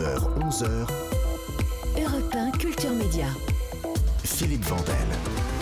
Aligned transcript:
9h, 0.00 0.30
11h. 0.40 0.88
Europe 1.98 2.34
1, 2.34 2.52
Culture 2.52 2.90
Média. 2.94 3.26
Philippe 4.24 4.64
Vandel. 4.64 5.59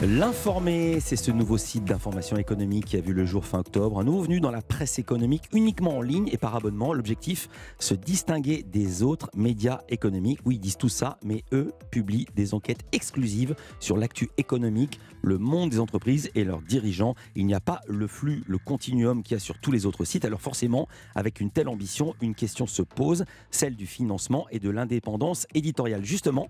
L'informé, 0.00 1.00
c'est 1.00 1.16
ce 1.16 1.32
nouveau 1.32 1.58
site 1.58 1.84
d'information 1.84 2.36
économique 2.36 2.84
qui 2.84 2.96
a 2.96 3.00
vu 3.00 3.12
le 3.12 3.26
jour 3.26 3.44
fin 3.44 3.58
octobre. 3.58 3.98
Un 3.98 4.04
nouveau 4.04 4.22
venu 4.22 4.38
dans 4.38 4.52
la 4.52 4.62
presse 4.62 5.00
économique 5.00 5.48
uniquement 5.52 5.96
en 5.96 6.02
ligne 6.02 6.28
et 6.30 6.36
par 6.36 6.54
abonnement. 6.54 6.94
L'objectif, 6.94 7.48
se 7.80 7.94
distinguer 7.94 8.62
des 8.62 9.02
autres 9.02 9.28
médias 9.34 9.80
économiques. 9.88 10.38
Oui, 10.44 10.54
ils 10.54 10.60
disent 10.60 10.76
tout 10.76 10.88
ça, 10.88 11.18
mais 11.24 11.42
eux 11.52 11.72
publient 11.90 12.28
des 12.36 12.54
enquêtes 12.54 12.84
exclusives 12.92 13.56
sur 13.80 13.96
l'actu 13.96 14.30
économique, 14.36 15.00
le 15.22 15.36
monde 15.36 15.70
des 15.70 15.80
entreprises 15.80 16.30
et 16.36 16.44
leurs 16.44 16.62
dirigeants. 16.62 17.16
Il 17.34 17.46
n'y 17.46 17.54
a 17.54 17.60
pas 17.60 17.80
le 17.88 18.06
flux, 18.06 18.44
le 18.46 18.58
continuum 18.58 19.24
qu'il 19.24 19.34
y 19.34 19.36
a 19.36 19.40
sur 19.40 19.58
tous 19.58 19.72
les 19.72 19.84
autres 19.84 20.04
sites. 20.04 20.24
Alors 20.24 20.40
forcément, 20.40 20.86
avec 21.16 21.40
une 21.40 21.50
telle 21.50 21.68
ambition, 21.68 22.14
une 22.22 22.36
question 22.36 22.68
se 22.68 22.82
pose, 22.82 23.24
celle 23.50 23.74
du 23.74 23.86
financement 23.86 24.46
et 24.52 24.60
de 24.60 24.70
l'indépendance 24.70 25.48
éditoriale. 25.54 26.04
Justement, 26.04 26.48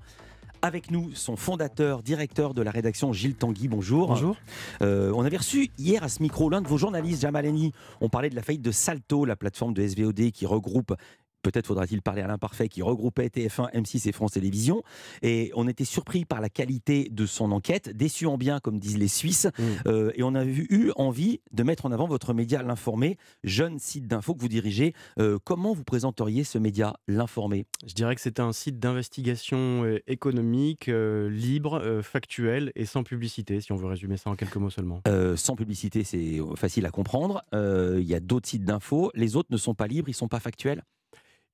avec 0.63 0.91
nous, 0.91 1.11
son 1.15 1.37
fondateur, 1.37 2.03
directeur 2.03 2.55
de 2.55 2.63
la 2.63 2.71
rédaction, 2.71 3.13
Gilles 3.13 3.35
Tanguy. 3.35 3.69
Bonjour. 3.69 4.09
Bonjour. 4.09 4.37
Euh, 4.83 5.13
on 5.15 5.25
avait 5.25 5.37
reçu 5.37 5.71
hier 5.79 6.03
à 6.03 6.09
ce 6.09 6.23
micro 6.23 6.51
l'un 6.51 6.61
de 6.61 6.69
vos 6.69 6.79
journalistes, 6.79 7.23
Jamal 7.23 7.47
Eni. 7.47 7.73
On 8.01 8.09
parlait 8.09 8.31
de 8.31 8.37
la 8.37 8.43
faillite 8.43 8.63
de 8.63 8.73
Salto, 8.73 9.25
la 9.25 9.37
plateforme 9.37 9.75
de 9.75 9.87
SVOD 9.87 10.31
qui 10.31 10.47
regroupe 10.47 10.95
peut-être 11.43 11.67
faudra-t-il 11.67 12.03
parler 12.03 12.23
à 12.23 12.27
l'imparfait, 12.27 12.69
qui 12.69 12.83
regroupait 12.83 13.29
TF1, 13.29 13.73
M6 13.73 14.09
et 14.09 14.13
France 14.13 14.33
Télévisions. 14.33 14.83
Et 15.23 15.51
on 15.55 15.69
était 15.69 15.85
surpris 15.85 16.25
par 16.25 16.41
la 16.41 16.49
qualité 16.49 17.09
de 17.11 17.27
son 17.27 17.53
enquête, 17.53 17.91
déçu 17.97 18.27
en 18.27 18.37
bien, 18.37 18.61
comme 18.61 18.79
disent 18.79 18.99
les 18.99 19.09
Suisses. 19.09 19.47
Mm. 19.59 19.63
Euh, 19.87 20.11
et 20.15 20.23
on 20.23 20.35
a 20.35 20.45
eu, 20.45 20.93
envie 20.97 21.41
de 21.53 21.63
mettre 21.63 21.87
en 21.87 21.93
avant 21.93 22.07
votre 22.07 22.35
média 22.35 22.63
L'Informé, 22.63 23.19
jeune 23.45 23.79
site 23.79 24.07
d'info 24.07 24.35
que 24.35 24.41
vous 24.41 24.49
dirigez. 24.49 24.95
Euh, 25.19 25.39
comment 25.43 25.73
vous 25.73 25.85
présenteriez 25.85 26.45
ce 26.45 26.59
média 26.59 26.95
L'Informé? 27.07 27.67
Je 27.87 27.95
dirais 27.95 28.15
que 28.15 28.21
c'est 28.21 28.41
un 28.41 28.53
site 28.53 28.79
d'investigation 28.79 29.85
euh, 29.85 30.01
économique 30.07 30.89
euh, 30.89 31.29
libre, 31.31 32.01
factuel 32.03 32.73
et 32.75 32.85
sans 32.85 33.03
publicité, 33.03 33.61
si 33.61 33.73
on 33.73 33.77
veut 33.77 33.87
résumer 33.87 34.17
ça 34.17 34.31
en 34.31 34.37
quelques 34.37 34.57
mots 34.57 34.71
seulement. 34.71 35.03
Sans 35.37 35.57
publicité, 35.57 36.05
c'est 36.05 36.39
facile 36.57 36.87
à 36.87 36.91
comprendre. 36.91 37.43
Il 37.53 38.07
y 38.07 38.15
a 38.15 38.21
d'autres 38.21 38.49
sites 38.49 38.65
d'info. 38.65 39.11
Les 39.15 39.37
autres 39.37 39.49
ne 39.51 39.57
sont 39.57 39.75
pas 39.75 39.87
libres, 39.87 40.09
ils 40.09 40.13
ne 40.13 40.17
sont 40.17 40.29
pas 40.29 40.41
factuels? 40.41 40.83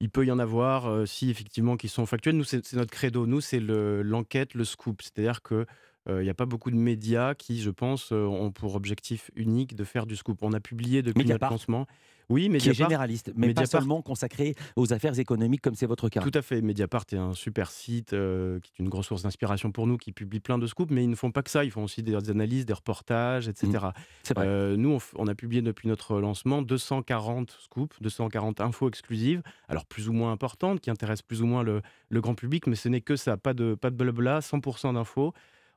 Il 0.04 0.10
peut 0.10 0.26
y 0.26 0.30
en 0.30 0.38
avoir, 0.38 0.86
euh, 0.86 1.06
si 1.06 1.30
effectivement, 1.30 1.78
qui 1.78 1.88
sont 1.88 2.04
factuels. 2.04 2.36
Nous, 2.36 2.44
c'est 2.44 2.74
notre 2.74 2.90
credo. 2.90 3.26
Nous, 3.26 3.40
c'est 3.40 3.58
le- 3.58 4.02
l'enquête, 4.02 4.52
le, 4.52 4.66
scoop. 4.66 5.00
C'est-à-dire 5.00 5.40
que 5.40 5.64
il 6.08 6.22
n'y 6.22 6.30
a 6.30 6.34
pas 6.34 6.46
beaucoup 6.46 6.70
de 6.70 6.76
médias 6.76 7.34
qui, 7.34 7.60
je 7.60 7.70
pense, 7.70 8.12
ont 8.12 8.52
pour 8.52 8.74
objectif 8.74 9.30
unique 9.36 9.74
de 9.74 9.84
faire 9.84 10.06
du 10.06 10.16
scoop. 10.16 10.42
On 10.42 10.52
a 10.52 10.60
publié 10.60 11.02
depuis 11.02 11.20
Mediapart. 11.20 11.50
notre 11.50 11.62
lancement. 11.62 11.86
Oui, 12.30 12.42
qui 12.42 12.46
est 12.46 12.50
Mediapart. 12.50 12.88
généraliste, 12.88 13.32
mais 13.36 13.48
pas 13.48 13.60
Mediapart. 13.60 13.68
seulement 13.68 14.02
consacré 14.02 14.54
aux 14.76 14.92
affaires 14.92 15.18
économiques 15.18 15.60
comme 15.60 15.74
c'est 15.74 15.86
votre 15.86 16.08
cas. 16.08 16.20
Tout 16.20 16.30
à 16.34 16.42
fait. 16.42 16.62
Mediapart 16.62 17.04
est 17.12 17.16
un 17.16 17.34
super 17.34 17.70
site 17.70 18.12
euh, 18.12 18.60
qui 18.60 18.72
est 18.72 18.82
une 18.82 18.88
grosse 18.88 19.06
source 19.08 19.22
d'inspiration 19.22 19.72
pour 19.72 19.86
nous, 19.86 19.96
qui 19.96 20.12
publie 20.12 20.40
plein 20.40 20.58
de 20.58 20.66
scoops, 20.66 20.90
mais 20.90 21.04
ils 21.04 21.10
ne 21.10 21.16
font 21.16 21.30
pas 21.30 21.42
que 21.42 21.50
ça. 21.50 21.64
Ils 21.64 21.70
font 21.70 21.84
aussi 21.84 22.02
des 22.02 22.30
analyses, 22.30 22.66
des 22.66 22.72
reportages, 22.72 23.48
etc. 23.48 23.88
C'est 24.22 24.34
vrai. 24.34 24.46
Euh, 24.46 24.76
nous, 24.76 24.98
on, 25.16 25.26
a 25.26 25.34
publié 25.34 25.62
depuis 25.62 25.88
notre 25.88 26.20
lancement 26.20 26.62
240 26.62 27.56
scoops, 27.60 27.96
240 28.00 28.60
infos 28.60 28.88
exclusives, 28.88 29.42
alors 29.68 29.84
plus 29.84 30.08
ou 30.08 30.12
moins 30.12 30.32
importantes, 30.32 30.80
qui 30.80 30.90
intéressent 30.90 31.22
plus 31.22 31.42
ou 31.42 31.46
moins 31.46 31.62
le, 31.62 31.82
le 32.08 32.20
grand 32.20 32.34
public, 32.34 32.66
mais 32.66 32.76
ce 32.76 32.88
n'est 32.88 33.00
que 33.00 33.16
ça, 33.16 33.36
pas 33.36 33.54
de, 33.54 33.74
pas 33.74 33.90
de 33.90 33.96
blabla, 33.96 34.40
100% 34.40 34.94
d'infos. 34.94 35.34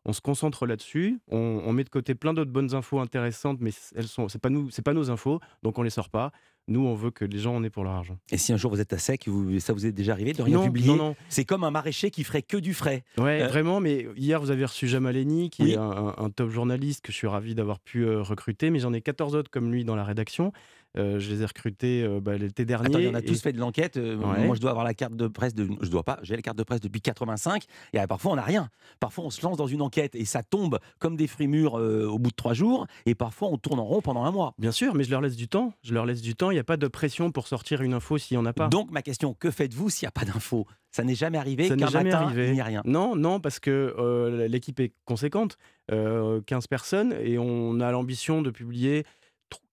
On 0.10 0.14
se 0.14 0.22
concentre 0.22 0.66
là-dessus, 0.66 1.20
on, 1.30 1.62
on 1.66 1.74
met 1.74 1.84
de 1.84 1.90
côté 1.90 2.16
plein 2.16 2.34
d'autres 2.34 2.50
bonnes 2.52 2.74
infos 2.74 3.00
intéressantes, 3.00 3.58
mais 3.60 3.72
elles 3.96 4.08
sont, 4.08 4.30
c'est 4.30 4.40
pas 4.42 4.50
nous, 4.50 4.70
c'est 4.72 4.82
pas 4.82 4.94
nos 4.94 5.12
infos, 5.12 5.40
donc 5.64 5.78
on 5.78 5.84
les 5.84 5.90
sort 5.90 6.10
pas. 6.10 6.32
Nous, 6.70 6.86
on 6.86 6.96
veut 6.96 7.12
que 7.12 7.24
les 7.24 7.38
gens 7.40 7.56
en 7.56 7.64
aient 7.64 7.70
pour 7.70 7.86
leur 7.86 7.94
argent. 7.94 8.18
Et 8.32 8.38
si 8.38 8.52
un 8.52 8.58
jour 8.58 8.72
vous 8.72 8.82
êtes 8.82 8.92
à 8.92 8.98
sec, 8.98 9.28
vous- 9.28 9.58
ça 9.60 9.72
vous 9.72 9.86
est 9.86 9.94
déjà 9.94 10.12
arrivé 10.14 10.34
de 10.34 10.42
rien 10.42 10.58
non, 10.58 10.66
publier 10.66 10.88
non, 10.90 10.96
non, 10.98 11.16
C'est 11.30 11.46
comme 11.46 11.64
un 11.64 11.72
maraîcher 11.72 12.12
qui 12.12 12.26
ferait 12.26 12.42
que 12.42 12.58
du 12.58 12.74
frais. 12.74 13.04
Ouais, 13.18 13.42
Euh, 13.42 13.48
vraiment, 13.48 13.80
mais 13.80 14.06
hier 14.18 14.42
vous 14.42 14.52
avez 14.52 14.66
reçu 14.66 14.86
Jamaleni, 14.88 15.50
qui 15.50 15.64
Oui. 15.64 15.72
est 15.74 15.78
un, 15.78 15.90
un- 15.90 16.16
un 16.18 16.30
top 16.30 16.50
journaliste 16.50 17.06
que 17.06 17.12
je 17.14 17.18
suis 17.18 17.28
ravi 17.28 17.56
d'avoir 17.56 17.80
pu 17.80 18.06
euh, 18.06 18.22
recruter, 18.22 18.70
mais 18.70 18.80
j'en 18.80 18.92
ai 18.94 19.02
14 19.02 19.34
autres 19.36 19.50
comme 19.50 19.72
lui 19.72 19.86
dans 19.86 19.96
la 19.96 20.04
rédaction. 20.04 20.52
Euh, 20.98 21.20
je 21.20 21.30
les 21.30 21.42
ai 21.42 21.46
recrutés 21.46 22.04
euh, 22.04 22.20
bah, 22.20 22.38
l'été 22.38 22.66
dernier. 22.66 22.88
Attends, 22.88 23.10
en 23.12 23.14
a 23.16 23.20
et- 23.20 23.26
tous 23.26 23.42
fait 23.42 23.54
de 23.54 23.60
l'enquête. 23.60 23.98
euh, 23.98 24.16
Ouais. 24.18 24.46
Moi, 24.46 24.56
je 24.56 24.62
dois 24.62 24.72
avoir 24.72 24.86
la 24.86 24.94
carte 24.94 25.16
de 25.16 25.28
presse 25.28 25.54
de. 25.54 25.68
Je 25.82 25.90
dois 25.90 26.04
pas. 26.04 26.20
J'ai 26.24 26.36
la 26.36 26.42
carte 26.42 26.58
de 26.58 26.64
presse 26.64 26.82
depuis 26.82 27.02
85. 27.02 27.64
Et 27.94 28.00
euh, 28.00 28.08
parfois, 28.08 28.32
on 28.32 28.36
n'a 28.36 28.42
rien. 28.44 28.70
Parfois, 29.00 29.26
on 29.26 29.30
se 29.30 29.42
lance 29.44 29.58
dans 29.58 29.68
une 29.68 29.82
enquête 29.82 30.16
et 30.16 30.26
ça 30.26 30.44
tombe 30.44 30.80
comme 31.00 31.16
des 31.16 31.28
fruits 31.28 31.48
mûrs 31.48 31.78
euh, 31.80 32.06
au 32.08 32.18
bout 32.20 32.32
de 32.32 32.36
trois 32.36 32.54
jours. 32.54 32.88
Et 33.06 33.16
parfois, 33.16 33.50
on 33.50 33.58
tourne 33.58 33.80
en 33.80 33.86
rond 33.86 34.02
pendant 34.02 34.24
un 34.26 34.32
mois. 34.32 34.54
Bien 34.58 34.72
sûr, 34.72 34.96
mais 34.96 35.04
je 35.04 35.12
leur 35.12 35.22
laisse 35.22 35.36
du 35.36 35.48
temps. 35.48 35.74
Je 35.84 35.94
leur 35.94 36.06
laisse 36.06 36.22
du 36.22 36.36
temps. 36.36 36.50
Il 36.52 36.56
n'y 36.56 36.60
a 36.60 36.64
pas 36.64 36.78
de 36.78 36.88
pression 36.88 37.32
pour 37.32 37.48
sortir 37.48 37.82
une 37.82 37.94
info 37.94 38.18
s'il 38.18 38.38
n'y 38.38 38.42
en 38.42 38.46
a 38.46 38.54
pas. 38.54 38.68
Donc, 38.68 38.90
ma 38.92 39.02
question 39.02 39.34
que 39.34 39.52
faites-vous 39.52 39.90
s'il 39.90 40.06
n'y 40.06 40.10
a 40.10 40.12
pas 40.12 40.26
d'infos 40.26 40.66
Ça 40.92 41.04
n'est 41.04 41.16
jamais 41.16 41.38
arrivé. 41.38 41.68
Ça 41.68 41.76
n'est 41.76 41.84
qu'un 41.84 41.90
jamais 41.92 42.12
matin, 42.12 42.26
arrivé. 42.26 42.48
Il 42.48 42.54
n'y 42.54 42.62
a 42.62 42.66
rien. 42.66 42.82
Non, 42.86 43.16
non, 43.16 43.40
parce 43.40 43.60
que 43.60 43.94
euh, 44.00 44.48
l'équipe 44.48 44.80
est 44.80 44.94
conséquente, 45.06 45.58
euh, 45.92 46.42
15 46.48 46.68
personnes, 46.68 47.14
et 47.22 47.38
on 47.38 47.80
a 47.80 47.92
l'ambition 47.92 48.42
de 48.42 48.50
publier 48.50 49.06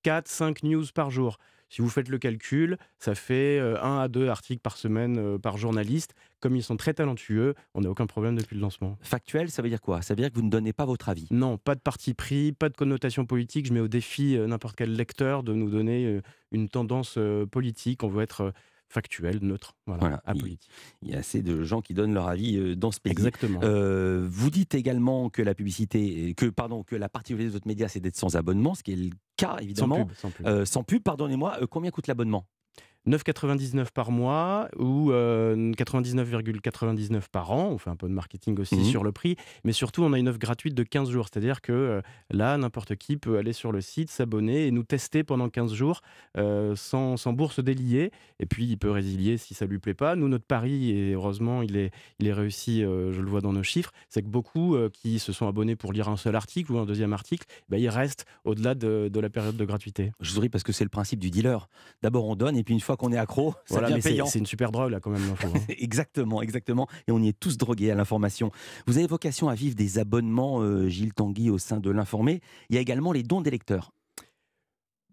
4, 0.03 0.29
5 0.29 0.63
news 0.63 0.85
par 0.95 1.11
jour. 1.11 1.39
Si 1.75 1.83
vous 1.83 1.89
faites 1.89 2.09
le 2.09 2.19
calcul, 2.19 2.79
ça 2.99 3.17
fait 3.17 3.59
1 3.59 3.99
à 3.99 4.09
2 4.09 4.29
articles 4.29 4.61
par 4.61 4.77
semaine 4.77 5.19
euh, 5.19 5.39
par 5.39 5.57
journaliste. 5.57 6.15
Comme 6.39 6.55
ils 6.55 6.63
sont 6.63 6.77
très 6.77 6.95
talentueux, 6.95 7.55
on 7.75 7.81
n'a 7.81 7.91
aucun 7.91 8.07
problème 8.07 8.37
depuis 8.37 8.55
le 8.55 8.61
lancement. 8.61 8.97
Factuel, 9.01 9.51
ça 9.51 9.61
veut 9.63 9.71
dire 9.71 9.81
quoi? 9.81 10.03
Ça 10.03 10.15
veut 10.15 10.21
dire 10.21 10.31
que 10.31 10.37
vous 10.37 10.45
ne 10.45 10.51
donnez 10.51 10.73
pas 10.73 10.85
votre 10.85 11.09
avis? 11.09 11.27
Non, 11.31 11.59
pas 11.59 11.75
de 11.75 11.81
parti 11.81 12.15
pris, 12.15 12.53
pas 12.53 12.69
de 12.69 12.77
connotation 12.77 13.25
politique. 13.25 13.67
Je 13.67 13.73
mets 13.73 13.81
au 13.81 13.89
défi 13.89 14.37
euh, 14.37 14.47
n'importe 14.47 14.77
quel 14.77 14.95
lecteur 14.95 15.43
de 15.43 15.53
nous 15.53 15.71
donner 15.71 16.05
euh, 16.07 16.21
une 16.53 16.69
tendance 16.69 17.17
euh, 17.19 17.47
politique. 17.47 18.05
On 18.05 18.09
veut 18.09 18.23
être 18.23 18.43
euh, 18.43 18.51
factuel, 18.95 19.41
neutre, 19.43 19.75
voilà, 19.87 20.01
Voilà. 20.01 20.23
apolitique. 20.25 20.71
Il 21.03 21.11
y 21.11 21.15
a 21.15 21.19
assez 21.19 21.43
de 21.43 21.65
gens 21.65 21.81
qui 21.83 21.93
donnent 21.95 22.15
leur 22.15 22.29
avis 22.29 22.57
euh, 22.57 22.77
dans 22.77 22.93
ce 22.93 23.01
pays. 23.01 23.11
Exactement. 23.13 23.61
Euh, 23.65 24.25
vous 24.31 24.51
dites 24.51 24.75
également 24.75 25.29
que 25.31 25.43
la 25.43 25.55
publicité, 25.55 26.33
que 26.35 26.47
pardon, 26.47 26.85
que 26.85 26.95
la 26.97 27.09
particularité 27.09 27.49
de 27.49 27.53
votre 27.55 27.67
média, 27.67 27.89
c'est 27.89 28.01
d'être 28.01 28.17
sans 28.17 28.37
abonnement, 28.37 28.75
ce 28.75 28.83
qui 28.85 28.93
est 28.93 28.97
le 28.97 29.11
cas 29.37 29.57
sans 29.57 29.59
évidemment. 29.65 30.07
pub, 30.07 30.15
sans 30.17 30.31
pub. 30.31 30.47
Euh, 30.47 30.65
sans 30.65 30.83
pub, 30.85 31.03
pardonnez-moi. 31.03 31.59
euh, 31.63 31.67
combien 31.67 31.91
coûte 31.91 32.07
l'abonnement? 32.07 32.47
9,99 33.07 33.91
par 33.93 34.11
mois 34.11 34.69
ou 34.79 35.13
euh, 35.13 35.73
99,99 35.73 37.29
par 37.31 37.51
an. 37.53 37.69
On 37.71 37.79
fait 37.79 37.91
un 37.91 37.97
peu 37.97 38.09
de 38.09 38.13
marketing 38.13 38.59
aussi 38.59 38.77
Mhm. 38.77 38.85
sur 38.85 39.05
le 39.05 39.13
prix. 39.13 39.37
Mais 39.65 39.73
surtout, 39.73 40.03
on 40.03 40.13
a 40.13 40.19
une 40.19 40.29
offre 40.29 40.39
gratuite 40.39 40.75
de 40.75 40.83
15 40.83 41.11
jours. 41.11 41.27
C'est-à-dire 41.31 41.61
que 41.61 41.73
euh, 41.73 42.01
là, 42.31 42.57
n'importe 42.57 42.97
qui 42.97 43.17
peut 43.17 43.37
aller 43.39 43.53
sur 43.53 43.73
le 43.73 43.81
site, 43.81 44.11
s'abonner 44.11 44.67
et 44.67 44.71
nous 44.71 44.83
tester 44.85 45.25
pendant 45.25 45.49
15 45.49 45.75
jours 45.75 46.01
euh, 46.37 46.75
sans, 46.77 47.17
sans 47.17 47.33
bourse 47.33 47.61
déliée. 47.63 48.11
Et 48.41 48.47
puis, 48.47 48.67
il 48.67 48.77
peut 48.79 48.91
résilier 48.91 49.37
si 49.39 49.55
ça 49.55 49.67
lui 49.67 49.79
plaît 49.79 49.95
pas. 49.95 50.17
Nous, 50.17 50.29
notre 50.29 50.45
pari, 50.47 50.91
et 50.91 51.13
heureusement, 51.13 51.63
il 51.63 51.77
est, 51.77 51.91
il 52.19 52.27
est 52.27 52.33
réussi, 52.33 52.83
euh, 52.85 53.13
je 53.13 53.21
le 53.21 53.29
vois 53.29 53.41
dans 53.41 53.53
nos 53.53 53.63
chiffres, 53.63 53.93
c'est 54.09 54.23
que 54.23 54.29
beaucoup 54.29 54.75
euh, 54.77 54.89
qui 54.91 55.19
se 55.19 55.33
sont 55.33 55.47
abonnés 55.49 55.77
pour 55.77 55.93
lire 55.93 56.09
un 56.09 56.17
seul 56.17 56.37
article 56.37 56.73
ou 56.73 56.79
un 56.79 56.87
deuxième 56.87 57.13
article, 57.13 57.47
ben, 57.69 57.79
ils 57.79 57.89
restent 57.89 58.25
au-delà 58.45 58.75
de, 58.75 59.09
de 59.13 59.21
la 59.21 59.31
période 59.31 59.57
de 59.57 59.65
gratuité. 59.65 60.13
Je 60.21 60.31
souris 60.31 60.49
parce 60.49 60.65
que 60.65 60.73
c'est 60.73 60.85
le 60.85 60.91
principe 60.91 61.21
du 61.21 61.31
dealer. 61.31 61.69
D'abord, 62.03 62.27
on 62.27 62.37
donne 62.37 62.57
et 62.57 62.65
puis 62.65 62.75
une 62.75 62.81
fois 62.81 62.94
qu'on 62.97 63.13
est 63.13 63.17
accro, 63.19 63.53
ça 63.53 63.75
Voilà, 63.75 63.87
devient 63.89 63.95
mais 63.97 64.01
c'est 64.03 64.09
payant. 64.11 64.27
c'est 64.27 64.39
une 64.39 64.47
super 64.47 64.71
drogue, 64.73 64.91
là, 64.91 65.01
quand 65.01 65.11
même, 65.11 65.23
hein. 65.23 65.49
Exactement, 65.79 66.43
exactement. 66.43 66.89
Et 67.09 67.13
on 67.13 67.21
y 67.21 67.29
est 67.29 67.39
tous 67.39 67.57
drogués 67.57 67.91
à 67.91 67.95
l'information. 67.95 68.51
Vous 68.87 68.99
avez 68.99 69.07
vocation 69.07 69.49
à 69.49 69.55
vivre 69.55 69.75
des 69.75 69.99
abonnements, 69.99 70.61
euh, 70.61 70.89
Gilles 70.89 71.15
Tanguy, 71.15 71.51
au 71.51 71.59
sein 71.59 71.81
de 71.81 71.91
l'Informé. 71.91 72.41
Il 72.71 72.75
y 72.75 72.79
a 72.79 72.81
également 72.81 73.13
les 73.13 73.23
dons 73.23 73.41
des 73.41 73.51
lecteurs. 73.51 73.93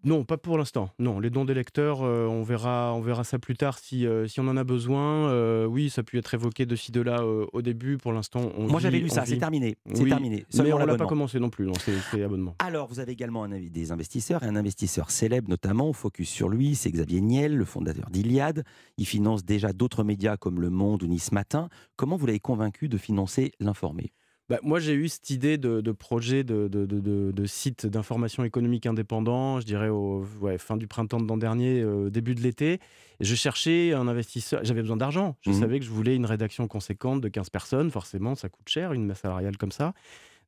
Non, 0.03 0.23
pas 0.23 0.38
pour 0.38 0.57
l'instant. 0.57 0.89
Non, 1.00 1.19
les 1.19 1.29
dons 1.29 1.45
des 1.45 1.53
lecteurs, 1.53 2.01
euh, 2.01 2.25
on, 2.25 2.44
verra, 2.44 2.94
on 2.95 3.01
verra 3.01 3.23
ça 3.23 3.38
plus 3.39 3.56
tard 3.56 3.78
si, 3.78 4.07
euh, 4.07 4.28
si 4.28 4.39
on 4.39 4.47
en 4.47 4.57
a 4.57 4.63
besoin. 4.63 5.29
Euh, 5.29 5.66
oui, 5.66 5.89
ça 5.89 6.01
a 6.01 6.03
pu 6.03 6.17
être 6.17 6.34
évoqué 6.34 6.66
de 6.66 6.75
ci, 6.75 6.91
de 6.91 7.01
là 7.01 7.23
au 7.23 7.62
début. 7.62 7.97
Pour 7.97 8.11
l'instant, 8.11 8.51
on 8.57 8.67
Moi, 8.67 8.79
j'avais 8.79 9.00
lu 9.00 9.09
ça, 9.09 9.25
c'est 9.25 9.38
terminé. 9.38 9.78
C'est 9.94 10.01
Oui, 10.01 10.09
terminé. 10.09 10.45
Mais 10.56 10.73
on 10.73 10.78
l'a 10.78 10.95
pas 10.95 11.06
commencé 11.06 11.40
non 11.40 11.50
plus, 11.50 11.69
c'est 12.11 12.23
abonnement. 12.23 12.56
Alors, 12.59 12.88
vous 12.88 13.00
avez 13.00 13.11
également 13.11 13.44
un, 13.44 13.50
des 13.50 13.91
investisseurs, 13.91 14.44
et 14.44 14.47
un 14.47 14.56
investisseur 14.56 15.11
célèbre 15.11 15.50
notamment, 15.50 15.88
on 15.90 15.94
focus 15.94 16.29
sur 16.29 16.50
lui, 16.50 16.75
c'est 16.75 16.91
Xavier 16.91 17.22
Niel, 17.22 17.56
le 17.56 17.66
fondateur 17.66 18.09
d'Iliade. 18.09 18.63
Il 18.97 19.05
finance 19.05 19.46
déjà 19.46 19.73
d'autres 19.73 20.03
médias 20.03 20.37
comme 20.37 20.61
Le 20.61 20.70
Monde 20.70 21.03
ou 21.03 21.08
Nice 21.08 21.31
Matin. 21.31 21.70
Comment 21.96 22.16
vous 22.16 22.26
l'avez 22.26 22.40
convaincu 22.40 22.90
de 22.90 22.97
financer 22.97 23.52
l'Informé? 23.59 24.11
Bah, 24.52 24.59
moi, 24.64 24.80
j'ai 24.82 24.94
eu 24.94 25.08
cette 25.08 25.30
idée 25.30 25.58
de, 25.58 25.80
de 25.80 25.92
projet 25.94 26.44
de, 26.44 27.46
site 27.46 27.86
d'information 27.86 28.44
économique 28.44 28.86
indépendant, 28.86 29.62
je 29.62 29.66
dirais 29.66 29.88
au 29.88 30.26
ouais, 30.42 30.58
fin 30.58 30.76
du 30.76 30.88
printemps 30.88 31.22
de 31.22 31.28
l'an 31.28 31.38
dernier, 31.38 31.82
euh, 31.82 32.09
début 32.09 32.36
de 32.36 32.42
l'été. 32.42 32.80
Je 33.22 33.34
cherchais 33.34 33.94
un 33.94 34.09
investisseur, 34.09 34.59
j'avais 34.64 34.82
besoin 34.82 34.98
d'argent. 34.98 35.38
Je 35.42 35.52
Mhm. 35.52 35.59
savais 35.59 35.80
que 35.80 35.86
je 35.86 35.92
voulais 35.92 36.16
une 36.18 36.26
rédaction 36.26 36.68
conséquente 36.68 37.22
de 37.22 37.30
15 37.30 37.50
personnes, 37.50 37.92
forcément, 37.92 38.36
ça 38.36 38.50
coûte 38.50 38.68
cher, 38.68 38.92
une 38.92 39.06
masse 39.06 39.22
salariale 39.22 39.56
comme 39.56 39.72
ça. 39.72 39.94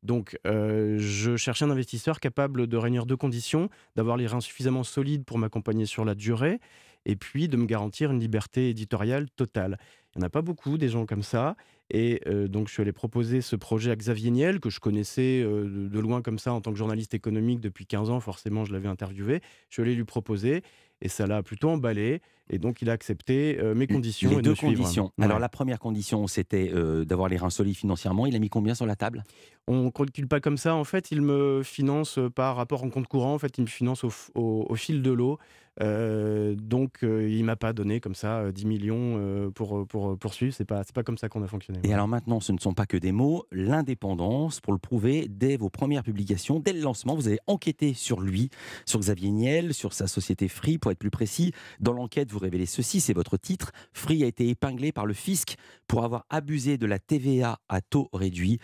Donc, 0.03 0.37
euh, 0.45 0.97
je 0.99 1.37
cherchais 1.37 1.65
un 1.65 1.71
investisseur 1.71 2.19
capable 2.19 2.67
de 2.67 2.77
réunir 2.77 3.05
deux 3.05 3.15
conditions, 3.15 3.69
d'avoir 3.95 4.17
les 4.17 4.27
reins 4.27 4.41
suffisamment 4.41 4.83
solides 4.83 5.23
pour 5.23 5.37
m'accompagner 5.37 5.85
sur 5.85 6.03
la 6.03 6.13
durée, 6.13 6.59
et 7.05 7.15
puis 7.15 7.47
de 7.47 7.57
me 7.57 7.65
garantir 7.65 8.11
une 8.11 8.19
liberté 8.19 8.69
éditoriale 8.69 9.29
totale. 9.31 9.77
Il 10.15 10.19
n'y 10.19 10.25
en 10.25 10.27
a 10.27 10.29
pas 10.29 10.41
beaucoup 10.41 10.77
des 10.77 10.89
gens 10.89 11.05
comme 11.05 11.23
ça. 11.23 11.55
Et 11.89 12.21
euh, 12.27 12.47
donc, 12.47 12.67
je 12.67 12.73
suis 12.73 12.81
allé 12.81 12.91
proposer 12.91 13.41
ce 13.41 13.55
projet 13.55 13.91
à 13.91 13.95
Xavier 13.95 14.31
Niel, 14.31 14.59
que 14.59 14.69
je 14.69 14.79
connaissais 14.79 15.41
euh, 15.43 15.89
de, 15.89 15.99
loin 15.99 16.21
comme 16.21 16.39
ça 16.39 16.53
en 16.53 16.61
tant 16.61 16.71
que 16.71 16.77
journaliste 16.77 17.13
économique 17.13 17.59
depuis 17.59 17.85
15 17.85 18.09
ans. 18.09 18.19
Forcément, 18.19 18.65
je 18.65 18.73
l'avais 18.73 18.87
interviewé. 18.89 19.41
Je 19.69 19.75
suis 19.75 19.81
allé 19.81 19.95
lui 19.95 20.05
proposer. 20.05 20.63
et 21.01 21.09
ça 21.09 21.27
l'a 21.27 21.43
plutôt 21.43 21.69
emballé. 21.69 22.21
Et 22.49 22.59
donc, 22.59 22.81
il 22.81 22.89
a 22.89 22.93
accepté 22.93 23.57
euh, 23.59 23.73
mes 23.73 23.87
conditions. 23.87 24.29
Les 24.29 24.35
et 24.35 24.37
de 24.39 24.41
deux 24.43 24.55
suivre. 24.55 24.73
conditions. 24.75 25.11
Ouais. 25.17 25.25
Alors 25.25 25.39
la 25.39 25.49
première 25.49 25.79
condition, 25.79 26.27
c'était 26.27 26.71
euh, 26.73 27.05
d'avoir 27.05 27.29
les 27.29 27.37
reins 27.37 27.49
solides 27.49 27.75
financièrement. 27.77 28.25
Il 28.25 28.35
a 28.35 28.39
mis 28.39 28.49
combien 28.49 28.75
sur 28.75 28.85
la 28.85 28.95
table? 28.95 29.23
On 29.67 29.85
ne 29.85 29.89
calcule 29.89 30.27
pas 30.27 30.41
comme 30.41 30.57
ça. 30.57 30.75
En 30.75 30.83
fait, 30.83 31.11
il 31.11 31.21
me 31.21 31.61
finance 31.63 32.19
par 32.35 32.55
rapport 32.57 32.83
en 32.83 32.89
compte 32.89 33.07
courant. 33.07 33.33
En 33.33 33.39
fait, 33.39 33.57
il 33.57 33.61
me 33.61 33.67
finance 33.67 34.03
au, 34.03 34.09
f- 34.09 34.29
au- 34.35 34.65
au 34.69 34.75
fil 34.75 35.01
de 35.01 35.11
l'eau. 35.11 35.37
Euh, 35.81 36.53
donc, 36.55 36.97
euh, 37.03 37.27
il 37.27 37.43
m'a 37.45 37.55
pas 37.55 37.73
donné 37.73 37.99
comme 37.99 38.13
ça 38.13 38.39
euh, 38.41 38.51
10 38.51 38.65
millions 38.65 39.51
pour, 39.55 39.87
pour 39.87 40.17
poursuivre. 40.19 40.53
C'est 40.53 40.65
pas, 40.65 40.83
c'est 40.83 40.93
pas 40.93 41.01
comme 41.03 41.17
ça 41.17 41.29
qu'on 41.29 41.41
a 41.43 41.47
fonctionné. 41.47 41.79
Et 41.83 41.93
alors 41.93 42.07
maintenant, 42.07 42.39
ce 42.41 42.51
ne 42.51 42.59
sont 42.59 42.73
pas 42.73 42.85
que 42.85 42.97
des 42.97 43.11
mots. 43.11 43.45
L'indépendance, 43.51 44.59
pour 44.59 44.73
le 44.73 44.79
prouver, 44.79 45.27
dès 45.29 45.57
vos 45.57 45.69
premières 45.69 46.03
publications, 46.03 46.59
dès 46.59 46.73
le 46.73 46.81
lancement, 46.81 47.15
vous 47.15 47.27
avez 47.27 47.39
enquêté 47.47 47.93
sur 47.93 48.21
lui, 48.21 48.49
sur 48.85 48.99
Xavier 48.99 49.31
Niel, 49.31 49.73
sur 49.73 49.93
sa 49.93 50.07
société 50.07 50.47
Free, 50.47 50.77
pour 50.77 50.91
être 50.91 50.99
plus 50.99 51.09
précis. 51.09 51.53
Dans 51.79 51.93
l'enquête, 51.93 52.31
vous 52.33 52.39
révélez 52.39 52.65
ceci, 52.65 52.99
c'est 52.99 53.13
votre 53.13 53.37
titre. 53.37 53.71
Free 53.93 54.23
a 54.23 54.27
été 54.27 54.49
épinglé 54.49 54.91
par 54.91 55.05
le 55.05 55.13
fisc 55.13 55.55
pour 55.87 56.03
avoir 56.03 56.25
abusé 56.29 56.77
de 56.77 56.85
la 56.85 56.99
TVA 56.99 57.59
à 57.69 57.81
taux 57.81 58.09
réduit. 58.13 58.59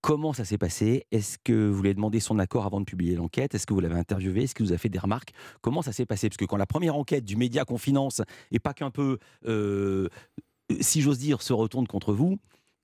Comment 0.00 0.32
ça 0.32 0.44
s'est 0.44 0.58
passé? 0.58 1.06
Est-ce 1.12 1.38
que 1.38 1.68
vous 1.68 1.80
lui 1.80 1.88
avez 1.90 1.94
demandé 1.94 2.18
son 2.18 2.40
accord 2.40 2.66
avant 2.66 2.80
de 2.80 2.84
publier 2.84 3.14
l'enquête? 3.14 3.54
Est-ce 3.54 3.66
que 3.66 3.72
vous 3.72 3.80
l'avez 3.80 3.94
interviewé? 3.94 4.42
Est-ce 4.42 4.54
que 4.54 4.64
vous 4.64 4.72
avez 4.72 4.78
fait 4.78 4.88
des 4.88 4.98
remarques? 4.98 5.32
Comment 5.60 5.80
ça 5.80 5.92
s'est 5.92 6.06
passé? 6.06 6.28
Parce 6.28 6.36
que 6.36 6.44
quand 6.44 6.56
la 6.56 6.66
première 6.66 6.96
enquête 6.96 7.24
du 7.24 7.36
média 7.36 7.64
qu'on 7.64 7.78
finance 7.78 8.20
et 8.50 8.58
pas 8.58 8.74
qu'un 8.74 8.90
peu, 8.90 9.18
euh, 9.46 10.08
si 10.80 11.02
j'ose 11.02 11.18
dire, 11.18 11.40
se 11.40 11.52
retourne 11.52 11.86
contre 11.86 12.12
vous, 12.12 12.38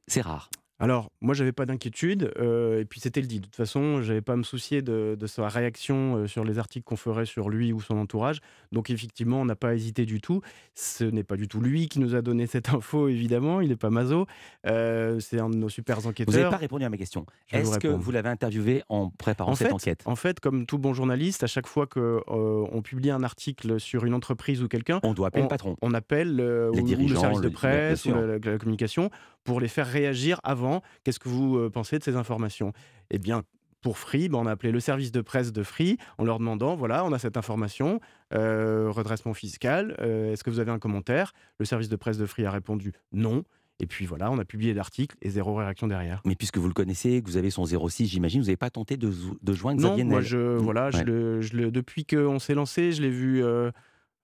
c'est 0.06 0.20
rare. 0.20 0.49
Alors, 0.81 1.11
moi, 1.21 1.35
j'avais 1.35 1.51
pas 1.51 1.67
d'inquiétude, 1.67 2.33
euh, 2.39 2.81
et 2.81 2.85
puis 2.85 3.01
c'était 3.01 3.21
le 3.21 3.27
dit. 3.27 3.41
De 3.41 3.47
toute 3.47 3.57
façon, 3.57 4.01
j'avais 4.01 4.21
pas 4.21 4.35
à 4.35 4.37
me 4.37 4.45
soucier 4.45 4.81
de, 4.81 5.17
de 5.19 5.27
sa 5.27 5.49
réaction 5.49 6.17
euh, 6.19 6.27
sur 6.29 6.45
les 6.45 6.61
articles 6.61 6.85
qu'on 6.85 6.95
ferait 6.97 7.27
sur 7.27 7.51
lui 7.51 7.73
ou 7.73 7.81
son 7.81 7.97
entourage. 7.99 8.39
Donc, 8.71 8.89
effectivement, 8.91 9.41
on 9.41 9.45
n'a 9.45 9.57
pas 9.57 9.75
hésité 9.75 10.07
du 10.07 10.21
tout. 10.21 10.41
Ce 10.77 11.03
n'est 11.03 11.25
pas 11.25 11.37
du 11.37 11.49
tout 11.49 11.61
lui 11.61 11.89
qui 11.89 11.99
nous 11.99 12.15
a 12.15 12.23
donné 12.23 12.47
cette 12.47 12.69
info, 12.75 13.09
évidemment. 13.09 13.61
Il 13.61 13.71
n'est 13.71 13.77
pas 13.77 13.91
maso. 13.91 14.27
Euh, 14.69 15.19
c'est 15.19 15.41
un 15.41 15.51
de 15.51 15.57
nos 15.57 15.69
super 15.69 15.97
Vous 15.97 16.03
n'avez 16.03 16.11
enquêteurs. 16.23 16.51
pas 16.51 16.57
répondu 16.59 16.85
à 16.85 16.91
ma 16.91 16.97
question. 16.97 17.27
Est-ce 17.51 17.81
que 17.81 17.89
vous 17.89 18.11
l'avez 18.13 18.29
interviewé 18.29 18.83
en 18.89 19.11
préparant 19.11 19.51
En 19.51 19.55
cette 19.57 19.67
fait, 19.69 19.73
enquête? 19.75 20.03
En 20.05 20.15
fait, 20.15 20.39
comme 20.39 20.65
tout 20.65 20.79
bon 20.79 20.95
journaliste, 20.95 21.43
à 21.43 21.49
chaque 21.49 21.67
fois 21.67 21.89
qu'on 21.89 22.23
on 22.29 22.83
publie 22.83 23.11
un 23.11 23.25
article 23.25 23.81
sur 23.81 24.05
une 24.05 24.15
entreprise 24.15 24.63
ou 24.63 24.69
quelqu'un, 24.69 25.01
On 25.03 25.13
doit 25.13 25.27
appeler 25.29 25.43
le 25.43 25.49
patron. 25.49 25.77
on 25.83 25.93
appelle 25.93 26.37
Les 26.37 26.45
ou- 26.45 26.83
ou 26.83 26.87
dirigeants, 26.87 27.15
le 27.15 27.21
service 27.21 27.41
de 27.41 27.49
presse 27.49 28.05
ou 28.05 28.11
la- 28.15 28.39
la 28.39 28.59
communication 28.59 29.11
pour 29.43 29.61
les 29.61 29.69
faire 29.69 29.87
réagir 29.87 30.39
avant. 30.45 30.68
Qu'est-ce 31.05 31.19
que 31.20 31.29
vous 31.29 31.70
pensez 31.70 31.99
de 31.99 32.05
ces 32.05 32.17
informations? 32.17 32.73
Eh 33.11 33.19
bien, 33.19 33.43
pour 33.81 33.97
Free, 33.99 34.29
ben, 34.29 34.38
on 34.38 34.47
a 34.47 34.50
appelé 34.50 34.73
le 34.73 34.81
service 34.81 35.12
de 35.12 35.20
presse 35.20 35.53
de 35.53 35.62
Free 35.62 35.99
en 36.19 36.25
leur 36.25 36.38
demandant 36.41 36.75
voilà, 36.75 37.05
on 37.05 37.12
a 37.12 37.19
cette 37.20 37.37
information, 37.37 38.00
euh, 38.35 38.91
redressement 38.91 39.35
fiscal, 39.35 39.94
euh, 40.00 40.32
est-ce 40.32 40.43
que 40.43 40.50
vous 40.50 40.59
avez 40.59 40.73
un 40.73 40.79
commentaire? 40.81 41.32
Le 41.59 41.65
service 41.65 41.88
de 41.88 41.97
presse 41.97 42.19
de 42.19 42.26
Free 42.26 42.44
a 42.44 42.50
répondu 42.50 42.93
non. 43.12 43.44
Et 43.81 43.87
puis 43.87 44.06
voilà, 44.06 44.32
on 44.32 44.38
a 44.38 44.44
publié 44.44 44.75
l'article 44.75 45.17
et 45.23 45.31
zéro 45.31 45.55
réaction 45.55 45.87
derrière. 45.87 46.20
Mais 46.25 46.35
puisque 46.35 46.59
vous 46.59 46.67
le 46.67 46.75
connaissez, 46.75 47.23
que 47.23 47.29
vous 47.31 47.37
avez 47.37 47.50
son 47.50 47.64
06, 47.64 48.09
j'imagine, 48.09 48.41
vous 48.41 48.47
n'avez 48.49 48.56
pas 48.56 48.71
tenté 48.71 48.97
de, 48.97 49.12
de 49.41 49.53
joindre 49.53 49.81
Non, 49.81 49.91
Xavier 49.91 50.03
moi, 50.05 50.19
Niel. 50.19 50.29
je, 50.29 50.38
voilà, 50.56 50.91
je 50.91 51.05
le, 51.05 51.41
je 51.41 51.56
le- 51.56 51.71
depuis 51.71 52.05
qu'on 52.05 52.41
s'est 52.41 52.55
lancé, 52.55 52.91
je 52.91 53.00
l'ai 53.03 53.11
vu 53.11 53.44
euh, 53.44 53.71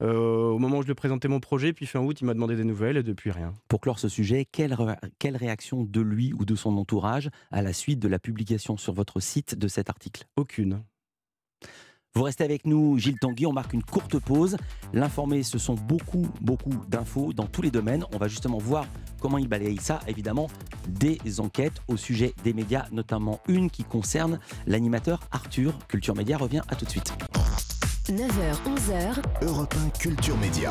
euh, 0.02 0.48
au 0.50 0.58
moment 0.58 0.78
où 0.78 0.82
je 0.82 0.86
lui 0.86 0.92
ai 0.92 0.96
présenté 0.96 1.28
mon 1.28 1.40
projet, 1.40 1.72
puis 1.72 1.86
fin 1.86 2.00
août, 2.00 2.20
il 2.20 2.24
m'a 2.24 2.34
demandé 2.34 2.56
des 2.56 2.64
nouvelles 2.64 2.96
et 2.96 3.02
depuis 3.02 3.30
rien. 3.30 3.54
Pour 3.68 3.80
clore 3.80 3.98
ce 3.98 4.08
sujet, 4.08 4.46
quelle, 4.50 4.74
ré- 4.74 4.96
quelle 5.18 5.36
réaction 5.36 5.84
de 5.84 6.00
lui 6.00 6.32
ou 6.32 6.44
de 6.44 6.54
son 6.54 6.76
entourage 6.76 7.30
à 7.50 7.62
la 7.62 7.72
suite 7.72 8.00
de 8.00 8.08
la 8.08 8.18
publication 8.18 8.76
sur 8.76 8.92
votre 8.92 9.20
site 9.20 9.54
de 9.56 9.68
cet 9.68 9.88
article? 9.90 10.26
Aucune. 10.36 10.82
Vous 12.16 12.22
restez 12.22 12.44
avec 12.44 12.64
nous, 12.64 12.96
Gilles 12.96 13.18
Tanguy, 13.18 13.44
on 13.44 13.52
marque 13.52 13.72
une 13.72 13.82
courte 13.82 14.20
pause. 14.20 14.56
L'informé, 14.92 15.42
ce 15.42 15.58
sont 15.58 15.74
beaucoup, 15.74 16.28
beaucoup 16.40 16.70
d'infos 16.88 17.32
dans 17.32 17.46
tous 17.46 17.60
les 17.60 17.72
domaines. 17.72 18.04
On 18.12 18.18
va 18.18 18.28
justement 18.28 18.58
voir 18.58 18.86
comment 19.20 19.36
il 19.36 19.48
balaye 19.48 19.78
ça, 19.78 19.98
évidemment, 20.06 20.48
des 20.88 21.18
enquêtes 21.40 21.82
au 21.88 21.96
sujet 21.96 22.32
des 22.44 22.52
médias, 22.52 22.86
notamment 22.92 23.40
une 23.48 23.68
qui 23.68 23.82
concerne 23.82 24.38
l'animateur 24.68 25.20
Arthur. 25.32 25.76
Culture 25.88 26.14
Média 26.14 26.36
revient 26.38 26.62
à 26.68 26.76
tout 26.76 26.84
de 26.84 26.90
suite. 26.90 27.12
9h, 28.10 28.20
11h, 28.66 29.46
Europe 29.46 29.74
1 29.82 29.88
Culture 29.98 30.36
Média. 30.36 30.70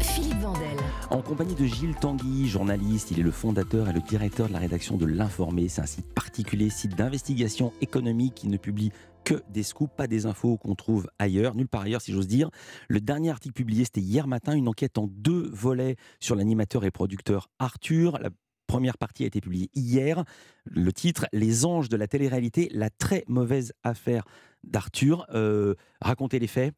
Philippe 0.00 0.38
Vandel. 0.38 0.76
En 1.08 1.22
compagnie 1.22 1.54
de 1.54 1.64
Gilles 1.64 1.94
Tanguy, 1.94 2.46
journaliste, 2.46 3.10
il 3.10 3.20
est 3.20 3.22
le 3.22 3.30
fondateur 3.30 3.88
et 3.88 3.94
le 3.94 4.02
directeur 4.02 4.48
de 4.48 4.52
la 4.52 4.58
rédaction 4.58 4.98
de 4.98 5.06
L'Informé. 5.06 5.68
C'est 5.68 5.80
un 5.80 5.86
site 5.86 6.12
particulier, 6.12 6.68
site 6.68 6.94
d'investigation 6.94 7.72
économique 7.80 8.34
qui 8.34 8.48
ne 8.48 8.58
publie 8.58 8.92
que 9.24 9.42
des 9.48 9.62
scoops, 9.62 9.96
pas 9.96 10.06
des 10.06 10.26
infos 10.26 10.58
qu'on 10.58 10.74
trouve 10.74 11.08
ailleurs, 11.18 11.54
nulle 11.54 11.68
part 11.68 11.80
ailleurs 11.80 12.02
si 12.02 12.12
j'ose 12.12 12.28
dire. 12.28 12.50
Le 12.88 13.00
dernier 13.00 13.30
article 13.30 13.54
publié, 13.54 13.84
c'était 13.84 14.02
hier 14.02 14.26
matin, 14.26 14.52
une 14.52 14.68
enquête 14.68 14.98
en 14.98 15.06
deux 15.10 15.48
volets 15.50 15.96
sur 16.20 16.34
l'animateur 16.34 16.84
et 16.84 16.90
producteur 16.90 17.48
Arthur. 17.58 18.18
La 18.18 18.28
première 18.66 18.98
partie 18.98 19.24
a 19.24 19.26
été 19.26 19.40
publiée 19.40 19.70
hier. 19.74 20.22
Le 20.66 20.92
titre, 20.92 21.24
Les 21.32 21.64
anges 21.64 21.88
de 21.88 21.96
la 21.96 22.06
télé-réalité, 22.06 22.68
la 22.72 22.90
très 22.90 23.24
mauvaise 23.26 23.72
affaire 23.84 24.24
d'Arthur. 24.64 25.26
Euh, 25.34 25.74
racontez 26.00 26.38
les 26.38 26.46
faits. 26.46 26.74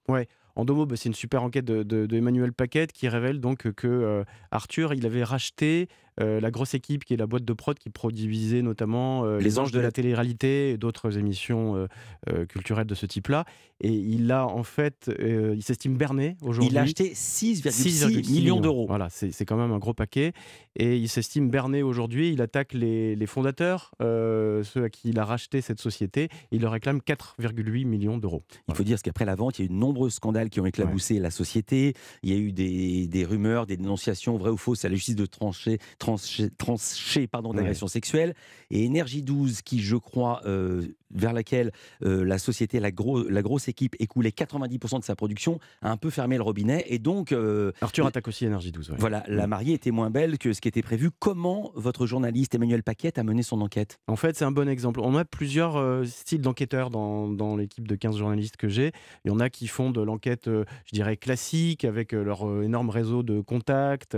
En 0.56 0.64
deux 0.64 0.74
mots, 0.74 0.86
bah, 0.86 0.96
c'est 0.96 1.08
une 1.08 1.14
super 1.14 1.42
enquête 1.42 1.64
de, 1.64 2.52
Paquette 2.52 2.92
qui 2.92 3.08
révèle 3.08 3.40
donc 3.40 3.70
que 3.72 3.86
euh, 3.86 4.24
Arthur, 4.50 4.94
il 4.94 5.06
avait 5.06 5.24
racheté 5.24 5.88
euh, 6.20 6.40
la 6.40 6.50
grosse 6.50 6.74
équipe 6.74 7.04
qui 7.04 7.14
est 7.14 7.16
la 7.16 7.26
boîte 7.26 7.44
de 7.44 7.52
prod 7.52 7.78
qui 7.78 7.90
produisait 7.90 8.62
notamment 8.62 9.24
euh, 9.24 9.38
Les, 9.38 9.58
Anges 9.58 9.72
de 9.72 9.80
la 9.80 9.90
télé-réalité 9.90 10.70
et 10.70 10.76
d'autres 10.76 11.18
émissions 11.18 11.88
euh, 12.28 12.46
culturelles 12.46 12.86
de 12.86 12.94
ce 12.94 13.06
type-là. 13.06 13.44
Et 13.82 13.92
il 13.92 14.30
a 14.30 14.46
en 14.46 14.62
fait, 14.62 15.10
il 15.18 15.62
s'estime 15.62 15.96
berné 15.96 16.36
aujourd'hui. 16.42 16.68
Il 16.70 16.76
a 16.76 16.82
acheté 16.82 17.14
6,6 17.14 18.04
6,6 18.04 18.30
millions 18.30 18.60
d'euros. 18.60 18.86
Voilà, 18.86 19.08
c'est 19.08 19.44
quand 19.46 19.56
même 19.56 19.72
un 19.72 19.78
gros 19.78 19.94
paquet. 19.94 20.32
Et 20.76 20.98
il 20.98 21.08
s'estime 21.08 21.48
berné 21.48 21.82
aujourd'hui. 21.82 22.30
Il 22.30 22.42
attaque 22.42 22.74
les, 22.74 23.16
les 23.16 23.26
fondateurs, 23.26 23.92
ceux 24.00 24.84
à 24.84 24.90
qui 24.90 25.08
il 25.08 25.18
a 25.18 25.24
racheté 25.24 25.62
cette 25.62 25.80
société. 25.80 26.28
Il 26.50 26.60
leur 26.60 26.72
réclame 26.72 26.98
4,8 26.98 27.86
millions 27.86 28.18
d'euros. 28.18 28.42
Il 28.68 28.74
faut 28.74 28.84
dire 28.84 29.00
qu'après 29.00 29.24
la 29.24 29.34
vente, 29.34 29.58
il 29.58 29.62
y 29.62 29.64
a 29.64 29.66
eu 29.66 29.68
de 29.68 29.74
nombreux 29.78 30.10
scandales 30.10 30.50
qui 30.50 30.60
ont 30.60 30.66
éclaboussé 30.66 31.18
la 31.18 31.30
société. 31.30 31.94
Il 32.22 32.30
y 32.30 32.34
a 32.34 32.36
eu 32.36 32.52
des, 32.52 33.06
des 33.06 33.24
rumeurs, 33.24 33.64
des 33.64 33.78
dénonciations 33.78 34.36
vraies 34.36 34.50
ou 34.50 34.58
fausses 34.58 34.84
à 34.84 34.90
la 34.90 34.94
justice 34.94 35.16
de 35.16 35.24
trancher, 35.24 35.78
trancher, 35.98 36.09
trancher 36.58 37.26
pardon, 37.26 37.52
d'agression 37.52 37.88
sexuelle. 37.88 38.34
Et 38.70 38.84
Énergie 38.84 39.22
12, 39.22 39.62
qui, 39.62 39.80
je 39.80 39.96
crois, 39.96 40.42
euh, 40.46 40.82
vers 41.10 41.32
laquelle 41.32 41.72
euh, 42.04 42.24
la 42.24 42.38
société, 42.38 42.78
la, 42.78 42.92
gros, 42.92 43.28
la 43.28 43.42
grosse 43.42 43.66
équipe 43.66 43.96
écoulait 43.98 44.30
90% 44.30 45.00
de 45.00 45.04
sa 45.04 45.16
production, 45.16 45.58
a 45.82 45.90
un 45.90 45.96
peu 45.96 46.10
fermé 46.10 46.36
le 46.36 46.42
robinet. 46.42 46.84
Et 46.86 46.98
donc, 46.98 47.32
euh, 47.32 47.72
Arthur 47.80 48.06
attaque 48.06 48.28
aussi 48.28 48.46
Énergie 48.46 48.70
12. 48.70 48.90
ouais. 48.90 48.96
voilà, 48.98 49.24
la 49.26 49.46
mariée 49.48 49.74
était 49.74 49.90
moins 49.90 50.10
belle 50.10 50.38
que 50.38 50.52
ce 50.52 50.60
qui 50.60 50.68
était 50.68 50.82
prévu. 50.82 51.10
Comment 51.18 51.72
votre 51.74 52.06
journaliste 52.06 52.54
Emmanuel 52.54 52.84
Paquette 52.84 53.18
a 53.18 53.24
mené 53.24 53.42
son 53.42 53.60
enquête? 53.60 53.98
En 54.06 54.16
fait, 54.16 54.36
c'est 54.36 54.44
un 54.44 54.52
bon 54.52 54.68
exemple. 54.68 55.00
On 55.00 55.16
a 55.16 55.24
plusieurs 55.24 56.06
styles 56.06 56.42
d'enquêteurs 56.42 56.90
dans, 56.90 57.28
dans 57.28 57.56
l'équipe 57.56 57.88
de 57.88 57.94
15 57.96 58.16
journalistes 58.16 58.56
que 58.56 58.68
j'ai. 58.68 58.92
Il 59.24 59.28
y 59.28 59.34
en 59.34 59.40
a 59.40 59.50
qui 59.50 59.66
font 59.66 59.90
de 59.90 60.00
l'enquête, 60.00 60.46
je 60.46 60.92
dirais, 60.92 61.16
classique, 61.16 61.84
avec 61.84 62.12
leur 62.12 62.62
énorme 62.62 62.90
réseau 62.90 63.22
de 63.22 63.40
contacts, 63.40 64.16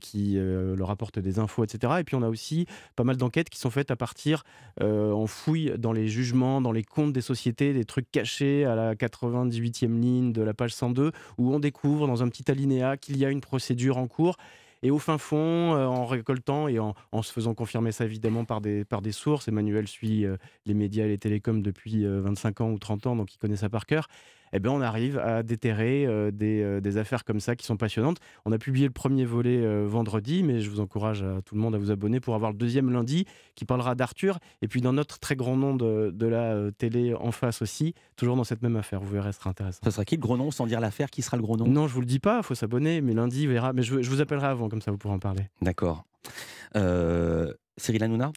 qui 0.00 0.36
leur 0.36 0.90
apportent 0.90 1.07
des 1.16 1.38
infos, 1.38 1.64
etc. 1.64 1.94
Et 2.00 2.04
puis, 2.04 2.16
on 2.16 2.22
a 2.22 2.28
aussi 2.28 2.66
pas 2.96 3.04
mal 3.04 3.16
d'enquêtes 3.16 3.48
qui 3.48 3.58
sont 3.58 3.70
faites 3.70 3.90
à 3.90 3.96
partir, 3.96 4.44
euh, 4.82 5.12
en 5.12 5.26
fouille 5.26 5.72
dans 5.78 5.92
les 5.92 6.08
jugements, 6.08 6.60
dans 6.60 6.72
les 6.72 6.84
comptes 6.84 7.12
des 7.12 7.20
sociétés, 7.20 7.72
des 7.72 7.84
trucs 7.84 8.10
cachés 8.10 8.64
à 8.64 8.74
la 8.74 8.94
98e 8.94 10.00
ligne 10.00 10.32
de 10.32 10.42
la 10.42 10.54
page 10.54 10.74
102, 10.74 11.12
où 11.38 11.54
on 11.54 11.60
découvre 11.60 12.06
dans 12.06 12.22
un 12.22 12.28
petit 12.28 12.50
alinéa 12.50 12.96
qu'il 12.96 13.16
y 13.16 13.24
a 13.24 13.30
une 13.30 13.40
procédure 13.40 13.98
en 13.98 14.06
cours. 14.06 14.36
Et 14.82 14.90
au 14.90 14.98
fin 14.98 15.18
fond, 15.18 15.74
euh, 15.74 15.86
en 15.86 16.06
récoltant 16.06 16.68
et 16.68 16.78
en, 16.78 16.94
se 17.22 17.32
faisant 17.32 17.54
confirmer 17.54 17.92
ça 17.92 18.04
évidemment 18.04 18.44
par 18.44 18.60
des, 18.60 18.84
par 18.84 19.02
des 19.02 19.12
sources, 19.12 19.48
Emmanuel 19.48 19.88
suit 19.88 20.24
euh, 20.24 20.36
les 20.66 20.74
médias 20.74 21.04
et 21.04 21.08
les 21.08 21.18
télécoms 21.18 21.62
depuis 21.62 22.04
euh, 22.04 22.20
25 22.20 22.60
ans 22.60 22.70
ou 22.70 22.78
30 22.78 23.06
ans, 23.08 23.16
donc 23.16 23.34
il 23.34 23.38
connaît 23.38 23.56
ça 23.56 23.68
par 23.68 23.86
cœur, 23.86 24.08
eh 24.52 24.58
bien 24.58 24.70
on 24.72 24.80
arrive 24.80 25.18
à 25.18 25.42
déterrer 25.42 26.06
euh, 26.06 26.30
des, 26.30 26.62
euh, 26.62 26.80
des 26.80 26.96
affaires 26.96 27.24
comme 27.24 27.40
ça 27.40 27.56
qui 27.56 27.66
sont 27.66 27.76
passionnantes. 27.76 28.18
On 28.44 28.52
a 28.52 28.58
publié 28.58 28.86
le 28.86 28.92
premier 28.92 29.24
volet 29.24 29.58
euh, 29.58 29.86
vendredi, 29.86 30.42
mais 30.42 30.60
je 30.60 30.70
vous 30.70 30.80
encourage 30.80 31.22
à 31.22 31.40
tout 31.42 31.54
le 31.54 31.60
monde 31.60 31.74
à 31.74 31.78
vous 31.78 31.90
abonner 31.90 32.20
pour 32.20 32.34
avoir 32.34 32.50
le 32.52 32.56
deuxième 32.56 32.90
lundi 32.90 33.26
qui 33.54 33.64
parlera 33.64 33.94
d'Arthur 33.94 34.38
et 34.62 34.68
puis 34.68 34.80
d'un 34.80 34.98
autre 34.98 35.18
très 35.18 35.36
grand 35.36 35.56
nom 35.56 35.74
de, 35.74 36.10
de 36.14 36.26
la 36.26 36.70
télé 36.76 37.14
en 37.14 37.32
face 37.32 37.62
aussi, 37.62 37.94
toujours 38.16 38.36
dans 38.36 38.44
cette 38.44 38.62
même 38.62 38.76
affaire. 38.76 39.00
Vous 39.00 39.10
verrez, 39.12 39.32
ce 39.32 39.38
sera 39.38 39.50
intéressant. 39.50 39.80
Ce 39.84 39.90
sera 39.90 40.04
qui 40.04 40.16
le 40.16 40.20
gros 40.20 40.36
nom 40.36 40.50
Sans 40.50 40.66
dire 40.66 40.80
l'affaire, 40.80 41.10
qui 41.10 41.22
sera 41.22 41.36
le 41.36 41.42
gros 41.42 41.56
nom? 41.56 41.66
Non, 41.66 41.86
je 41.88 41.94
vous 41.94 42.00
le 42.00 42.06
dis 42.06 42.20
pas, 42.20 42.38
il 42.38 42.42
faut 42.42 42.54
s'abonner, 42.54 43.00
mais 43.00 43.12
lundi, 43.12 43.46
verra. 43.46 43.72
Mais 43.72 43.82
je, 43.82 44.02
je 44.02 44.10
vous 44.10 44.20
appellerai 44.20 44.46
avant, 44.46 44.68
comme 44.68 44.82
ça 44.82 44.90
vous 44.90 44.98
pourrez 44.98 45.14
en 45.14 45.18
parler. 45.18 45.48
D'accord. 45.62 46.04
Cyril 46.74 48.02
Hanouna? 48.02 48.32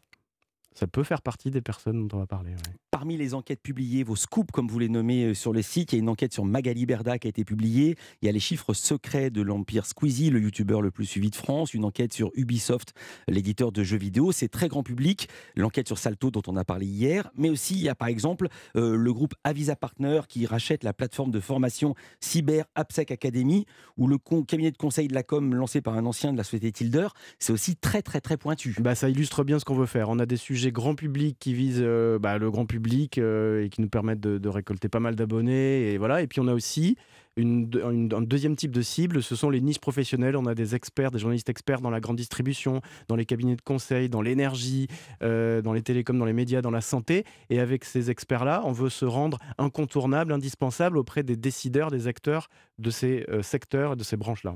Ça 0.73 0.87
peut 0.87 1.03
faire 1.03 1.21
partie 1.21 1.51
des 1.51 1.61
personnes 1.61 2.07
dont 2.07 2.17
on 2.17 2.19
va 2.19 2.27
parler. 2.27 2.51
ouais. 2.51 2.80
Parmi 3.01 3.17
les 3.17 3.33
enquêtes 3.33 3.63
publiées, 3.63 4.03
vos 4.03 4.15
scoops, 4.15 4.51
comme 4.51 4.67
vous 4.67 4.77
les 4.77 4.87
nommez 4.87 5.23
euh, 5.23 5.33
sur 5.33 5.53
le 5.53 5.63
site, 5.63 5.91
il 5.91 5.95
y 5.95 5.97
a 5.97 6.01
une 6.01 6.09
enquête 6.09 6.33
sur 6.33 6.45
Magali 6.45 6.85
Berda 6.85 7.17
qui 7.17 7.27
a 7.27 7.29
été 7.29 7.43
publiée. 7.43 7.95
Il 8.21 8.27
y 8.27 8.29
a 8.29 8.31
les 8.31 8.39
chiffres 8.39 8.75
secrets 8.75 9.31
de 9.31 9.41
l'Empire 9.41 9.87
Squeezie, 9.87 10.29
le 10.29 10.39
youtubeur 10.39 10.83
le 10.83 10.91
plus 10.91 11.07
suivi 11.07 11.31
de 11.31 11.35
France. 11.35 11.73
Une 11.73 11.83
enquête 11.83 12.13
sur 12.13 12.29
Ubisoft, 12.35 12.93
l'éditeur 13.27 13.71
de 13.71 13.83
jeux 13.83 13.97
vidéo. 13.97 14.31
C'est 14.31 14.49
très 14.49 14.67
grand 14.67 14.83
public. 14.83 15.29
L'enquête 15.55 15.87
sur 15.87 15.97
Salto, 15.97 16.29
dont 16.29 16.43
on 16.45 16.55
a 16.55 16.63
parlé 16.63 16.85
hier. 16.85 17.31
Mais 17.35 17.49
aussi, 17.49 17.73
il 17.73 17.81
y 17.81 17.89
a 17.89 17.95
par 17.95 18.07
exemple 18.07 18.49
euh, 18.75 18.95
le 18.95 19.13
groupe 19.13 19.33
Avisa 19.43 19.75
Partner 19.75 20.21
qui 20.29 20.45
rachète 20.45 20.83
la 20.83 20.93
plateforme 20.93 21.31
de 21.31 21.39
formation 21.39 21.95
Cyber 22.19 22.65
AppSec 22.75 23.09
Academy, 23.09 23.65
ou 23.97 24.05
le 24.05 24.19
cabinet 24.43 24.69
de 24.69 24.77
conseil 24.77 25.07
de 25.07 25.15
la 25.15 25.23
com 25.23 25.55
lancé 25.55 25.81
par 25.81 25.95
un 25.95 26.05
ancien 26.05 26.33
de 26.33 26.37
la 26.37 26.43
société 26.43 26.71
Tilder. 26.71 27.07
C'est 27.39 27.51
aussi 27.51 27.75
très, 27.75 28.03
très, 28.03 28.21
très 28.21 28.37
pointu. 28.37 28.75
Bah, 28.79 28.93
ça 28.93 29.09
illustre 29.09 29.43
bien 29.43 29.57
ce 29.57 29.65
qu'on 29.65 29.73
veut 29.73 29.87
faire. 29.87 30.09
On 30.09 30.19
a 30.19 30.27
des 30.27 30.37
sujets 30.37 30.71
grand 30.71 30.93
public 30.93 31.37
qui 31.39 31.55
visent 31.55 31.81
euh, 31.81 32.19
bah, 32.19 32.37
le 32.37 32.51
grand 32.51 32.67
public 32.67 32.90
euh, 33.17 33.63
et 33.63 33.69
qui 33.69 33.81
nous 33.81 33.89
permettent 33.89 34.19
de, 34.19 34.49
récolter 34.49 34.89
pas 34.89 34.99
mal 34.99 35.15
d'abonnés. 35.15 35.93
Et 35.93 35.97
voilà. 35.97 36.21
Et 36.21 36.27
puis 36.27 36.39
on 36.39 36.47
a 36.47 36.53
aussi 36.53 36.97
un 37.37 38.21
deuxième 38.21 38.55
type 38.55 38.71
de 38.71 38.81
cible, 38.81 39.23
ce 39.23 39.35
sont 39.35 39.49
les 39.49 39.61
niches 39.61 39.79
professionnelles. 39.79 40.35
On 40.35 40.45
a 40.45 40.55
des 40.55 40.75
experts, 40.75 41.11
des 41.11 41.19
journalistes 41.19 41.49
experts 41.49 41.81
dans 41.81 41.89
la 41.89 41.99
grande 41.99 42.17
distribution, 42.17 42.81
dans 43.07 43.15
les 43.15 43.25
cabinets 43.25 43.55
de 43.55 43.61
conseil, 43.61 44.09
dans 44.09 44.21
l'énergie, 44.21 44.87
euh, 45.23 45.61
dans 45.61 45.73
les 45.73 45.81
télécoms, 45.81 46.17
dans 46.17 46.25
les 46.25 46.33
médias, 46.33 46.61
dans 46.61 46.71
la 46.71 46.81
santé. 46.81 47.23
Et 47.49 47.59
avec 47.59 47.85
ces 47.85 48.09
experts-là, 48.09 48.61
on 48.65 48.73
veut 48.73 48.89
se 48.89 49.05
rendre 49.05 49.37
incontournable, 49.57 50.33
indispensable 50.33 50.97
auprès 50.97 51.23
des 51.23 51.37
décideurs, 51.37 51.89
des 51.89 52.07
acteurs 52.07 52.49
de 52.79 52.89
ces 52.89 53.25
secteurs, 53.41 53.95
de 53.95 54.03
ces 54.03 54.17
branches-là. 54.17 54.55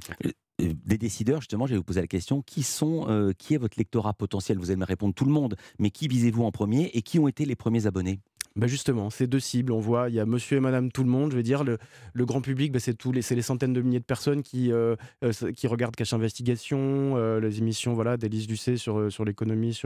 Des 0.57 0.97
décideurs, 0.97 1.41
justement, 1.41 1.67
je 1.67 1.73
vais 1.73 1.77
vous 1.77 1.83
poser 1.83 2.01
la 2.01 2.07
question 2.07 2.41
qui 2.41 2.63
sont, 2.63 3.33
qui 3.37 3.53
est 3.53 3.57
votre 3.57 3.77
lectorat 3.77 4.13
potentiel? 4.13 4.57
Vous 4.57 4.71
allez 4.71 4.79
me 4.79 4.85
répondre 4.85 5.13
tout 5.13 5.25
le 5.25 5.31
monde, 5.31 5.55
mais 5.79 5.91
qui 5.91 6.07
visez-vous 6.07 6.43
en 6.43 6.51
premier 6.51 6.89
et 6.93 7.01
qui 7.01 7.19
ont 7.19 7.27
été 7.27 7.45
les 7.45 7.55
premiers 7.55 7.87
abonnés? 7.87 8.19
Bah 8.55 8.67
justement, 8.67 9.09
ces 9.09 9.27
deux 9.27 9.41
cibles, 9.41 9.73
on 9.73 9.79
voit, 9.79 10.07
il 10.07 10.15
y 10.15 10.19
a 10.19 10.25
monsieur 10.25 10.57
et 10.57 10.59
madame 10.61 10.89
tout 10.89 11.03
le 11.03 11.09
monde, 11.09 11.31
je 11.31 11.35
veux 11.35 11.43
dire, 11.43 11.65
le, 11.65 11.77
grand 12.25 12.39
public, 12.39 12.71
bah 12.71 12.79
c'est 12.79 12.95
les, 13.03 13.21
les 13.35 13.41
centaines 13.41 13.73
de 13.73 13.81
milliers 13.81 13.99
de 13.99 14.05
personnes 14.05 14.43
qui, 14.43 14.71
euh, 14.71 14.95
euh, 15.25 15.51
qui 15.51 15.67
regardent 15.67 15.97
Cache 15.97 16.13
Investigation, 16.13 17.17
euh, 17.17 17.41
les 17.41 17.59
émissions 17.59 17.93
voilà, 17.93 18.15
d'Élise 18.15 18.47
Lucet 18.47 18.77
sur, 18.77 19.11
sur 19.11 19.25
l'économie 19.25 19.77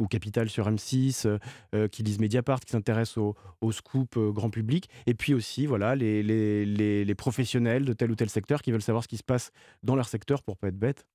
ou 0.00 0.06
Capital 0.08 0.48
sur 0.48 0.68
M6, 0.68 1.38
qui 1.90 2.02
lisent 2.02 2.18
Mediapart, 2.18 2.58
qui 2.58 2.72
s'intéressent 2.72 3.18
au, 3.18 3.36
au, 3.60 3.70
scoop 3.70 4.18
grand 4.18 4.50
public, 4.50 4.88
et 5.06 5.14
puis 5.14 5.32
aussi 5.32 5.66
voilà, 5.66 5.94
les, 5.94 6.24
les, 6.24 6.64
les, 7.04 7.14
professionnels 7.14 7.84
de 7.84 7.92
tel 7.92 8.10
ou 8.10 8.16
tel 8.16 8.28
secteur 8.28 8.60
qui 8.60 8.72
veulent 8.72 8.82
savoir 8.82 9.04
ce 9.04 9.08
qui 9.08 9.18
se 9.18 9.24
passe 9.24 9.52
dans 9.84 9.94
leur 9.94 10.08
secteur 10.08 10.42
pour 10.42 10.56
pas 10.56 10.68
être 10.68 10.78
bête. 10.78 11.06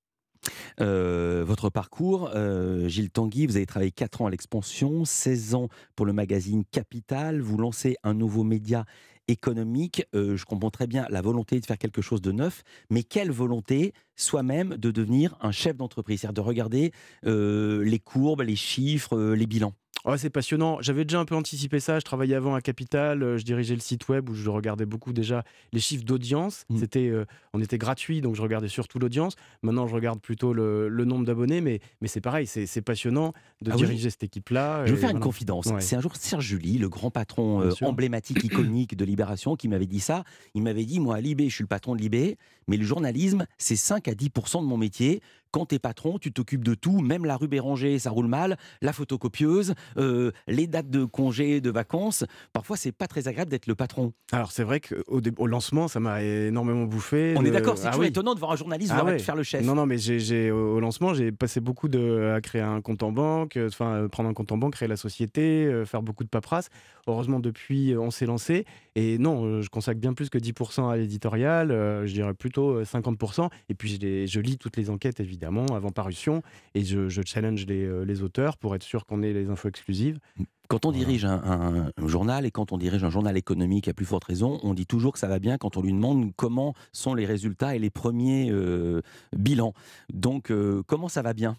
Euh, 0.80 1.44
votre 1.46 1.70
parcours, 1.70 2.32
euh, 2.36 2.88
Gilles 2.88 3.12
Tanguy, 3.12 3.46
vous 3.46 3.58
avez 3.58 3.66
travaillé 3.66 3.92
4 3.92 4.22
ans 4.22 4.28
à 4.28 4.30
l'expansion, 4.30 5.06
16 5.06 5.56
ans 5.56 5.68
pour 5.96 6.06
le 6.06 6.14
magazine 6.14 6.64
Capital, 6.72 7.42
vous 7.42 7.58
lancez 7.58 7.98
un 8.04 8.14
nouveau 8.14 8.44
média 8.44 8.86
économique, 9.28 10.04
euh, 10.16 10.36
je 10.36 10.46
comprends 10.46 10.72
très 10.72 10.88
bien 10.88 11.06
la 11.10 11.22
volonté 11.22 11.60
de 11.60 11.66
faire 11.66 11.78
quelque 11.78 12.02
chose 12.02 12.22
de 12.22 12.32
neuf, 12.32 12.64
mais 12.90 13.04
quelle 13.04 13.32
volonté 13.32 13.94
soi-même 14.16 14.78
de 14.78 14.92
devenir 14.92 15.38
un 15.42 15.52
chef 15.52 15.78
d'entreprise, 15.78 16.22
c'est-à-dire 16.22 16.44
de 16.44 16.48
regarder 16.48 16.92
les 17.24 18.00
courbes, 18.00 18.42
les 18.42 18.56
chiffres, 18.56 19.34
les 19.34 19.48
bilans? 19.48 19.74
Oh, 20.06 20.18
c'est 20.18 20.30
passionnant. 20.30 20.78
J'avais 20.82 21.06
déjà 21.06 21.20
un 21.20 21.26
peu 21.26 21.36
anticipé 21.36 21.80
ça. 21.80 22.00
Je 22.00 22.04
travaillais 22.06 22.36
avant 22.36 22.56
à 22.56 22.62
Capital. 22.62 23.22
Euh, 23.22 23.38
je 23.38 23.44
dirigeais 23.44 23.76
le 23.76 23.82
site 23.82 24.08
web 24.10 24.30
où 24.30 24.34
je 24.34 24.50
regardais 24.50 24.86
beaucoup 24.86 25.14
déjà 25.14 25.44
les 25.74 25.80
chiffres 25.80 26.04
d'audience. 26.04 26.66
Mmh. 26.70 26.78
C'était, 26.78 27.10
euh, 27.10 27.26
on 27.54 27.62
était 27.62 27.78
gratuit, 27.78 28.22
donc 28.22 28.36
je 28.36 28.42
regardais 28.42 28.68
surtout 28.68 28.98
l'audience. 28.98 29.36
Maintenant, 29.62 29.88
je 29.88 29.94
regarde 29.94 30.20
plutôt 30.20 30.54
le, 30.54 30.90
nombre 31.06 31.26
d'abonnés, 31.26 31.62
mais, 31.62 31.80
mais 32.02 32.08
c'est 32.08 32.22
pareil, 32.22 32.48
c'est 32.48 32.82
passionnant 32.82 33.34
de 33.62 33.72
ah 33.72 33.76
diriger 33.76 34.10
cette 34.10 34.24
équipe-là. 34.24 34.86
Je 34.86 34.94
vais 34.94 35.00
faire 35.00 35.10
une 35.10 35.20
confidence. 35.20 35.68
C'est 35.80 35.96
un 35.96 36.02
jour 36.02 36.16
Serge 36.16 36.46
Julie, 36.46 36.78
le 36.78 36.90
grand 36.90 37.12
patron 37.12 37.62
euh, 37.62 37.72
emblématique, 37.82 38.44
iconique 38.44 38.96
de 38.96 39.06
Libération, 39.06 39.56
qui 39.56 39.68
m'avait 39.68 39.88
dit 39.88 40.00
ça. 40.00 40.24
Il 40.54 40.64
m'avait 40.64 40.86
dit, 40.86 41.00
moi, 41.00 41.16
à 41.16 41.22
Libé, 41.22 41.50
je 41.50 41.56
suis 41.56 41.64
le 41.64 41.68
patron 41.68 41.96
de 41.96 42.02
Libé, 42.02 42.38
mais 42.68 42.78
le 42.78 42.86
journalisme, 42.86 43.46
c'est 43.58 43.76
5 43.76 44.08
à 44.08 44.14
10% 44.14 44.62
de 44.62 44.68
mon 44.68 44.78
métier 44.78 45.22
quand 45.52 45.68
tu 45.68 45.76
es 45.76 45.80
patron, 45.80 46.18
tu 46.18 46.32
t'occupes 46.32 46.64
de 46.64 46.74
tout, 46.74 47.00
même 47.02 47.26
la 47.26 47.36
rue 47.36 47.48
Béranger, 47.48 48.00
ça 48.00 48.10
roule 48.10 48.28
mal, 48.28 48.58
la 48.82 48.94
photocopieuse, 48.94 49.74
euh, 49.98 50.32
les 50.48 50.68
dates 50.68 50.90
de 50.90 51.04
congés, 51.04 51.62
de 51.62 51.70
vacances. 51.70 52.24
Parfois, 52.54 52.78
c'est 52.78 52.92
pas 52.92 53.08
très 53.08 53.28
agréable 53.28 53.52
d'être 53.52 53.68
le 53.68 53.76
patron. 53.76 54.14
Alors, 54.32 54.52
c'est 54.52 54.64
vrai 54.64 54.80
qu'au 54.80 55.22
au 55.38 55.48
lancement, 55.48 55.88
ça 55.88 56.00
m'a 56.00 56.24
énormément 56.24 56.86
bouffé. 56.86 57.36
On 57.38 57.46
est 57.46 57.52
d'accord, 57.52 57.78
c'est 57.78 57.88
ah 57.88 58.06
étonnant 58.06 58.34
de 58.34 58.40
voir 58.40 58.52
un 58.52 58.56
journaliste 58.56 58.94
ah 58.96 59.18
faire 59.20 59.36
le 59.36 59.44
chef. 59.44 59.64
Non, 59.66 59.76
non, 59.76 59.86
mais 59.86 59.98
j'ai 59.98 60.52
au 60.52 60.80
lancement, 60.80 61.14
j'ai 61.14 61.32
passé 61.32 61.60
beaucoup 61.60 61.90
de 61.90 62.34
à 62.36 62.42
créer 62.42 62.62
un 62.62 62.82
compte 62.82 63.04
en 63.04 63.12
banque, 63.12 63.58
euh, 63.58 63.68
enfin, 63.68 63.94
euh, 63.94 64.08
prendre 64.08 64.30
un 64.30 64.34
compte 64.34 64.52
en 64.52 64.58
banque, 64.58 64.74
créer 64.74 64.88
la 64.88 64.98
société, 64.98 65.84
faire 65.86 66.02
beaucoup 66.02 66.24
de 66.24 66.30
paperasse. 66.30 66.70
Heureusement, 67.08 67.40
depuis, 67.40 67.96
on 67.98 68.12
s'est 68.12 68.26
lancé. 68.26 68.66
Et 68.96 69.18
non, 69.18 69.62
je 69.62 69.70
consacre 69.70 70.00
bien 70.00 70.14
plus 70.14 70.30
que 70.30 70.38
10% 70.38 70.90
à 70.90 70.98
l'éditorial, 70.98 71.70
je 71.70 72.14
dirais 72.14 72.34
plutôt 72.34 72.82
50%. 72.84 73.50
Et 73.70 73.74
puis, 73.74 74.00
je, 74.02 74.26
je 74.26 74.40
lis 74.40 74.58
toutes 74.58 74.78
les 74.78 74.90
enquêtes, 74.90 75.20
évidemment 75.20 75.41
avant 75.46 75.92
parution, 75.92 76.42
et 76.76 76.84
je, 76.84 77.22
challenge 77.26 77.66
euh, 77.70 78.06
les, 78.06 78.22
auteurs 78.22 78.58
pour 78.58 78.76
être 78.76 78.84
sûr 78.84 79.06
qu'on 79.06 79.22
ait 79.22 79.34
les 79.34 79.50
infos 79.50 79.70
exclusives. 79.70 80.20
Quand 80.68 80.86
on 80.86 80.92
dirige 80.92 81.26
un, 81.26 81.92
journal 82.06 82.46
et 82.46 82.52
quand 82.52 82.72
on 82.72 82.78
dirige 82.78 83.04
un 83.04 83.10
journal 83.10 83.36
économique, 83.36 83.90
à 83.90 83.94
plus 83.94 84.06
forte 84.06 84.24
raison, 84.24 84.58
on 84.64 84.74
dit 84.74 84.86
toujours 84.86 85.12
que 85.12 85.20
ça 85.20 85.28
va 85.28 85.40
bien 85.40 85.58
quand 85.58 85.76
on 85.76 85.82
lui 85.82 85.92
demande 85.92 86.32
comment 86.38 86.74
sont 86.94 87.14
les 87.14 87.26
résultats 87.26 87.76
et 87.76 87.80
les 87.80 87.90
premiers 87.90 88.50
euh, 88.52 89.02
bilans. 89.36 89.74
Donc, 90.14 90.50
euh, 90.50 90.82
comment 90.88 91.10
ça 91.10 91.22
va 91.22 91.34
bien? 91.34 91.58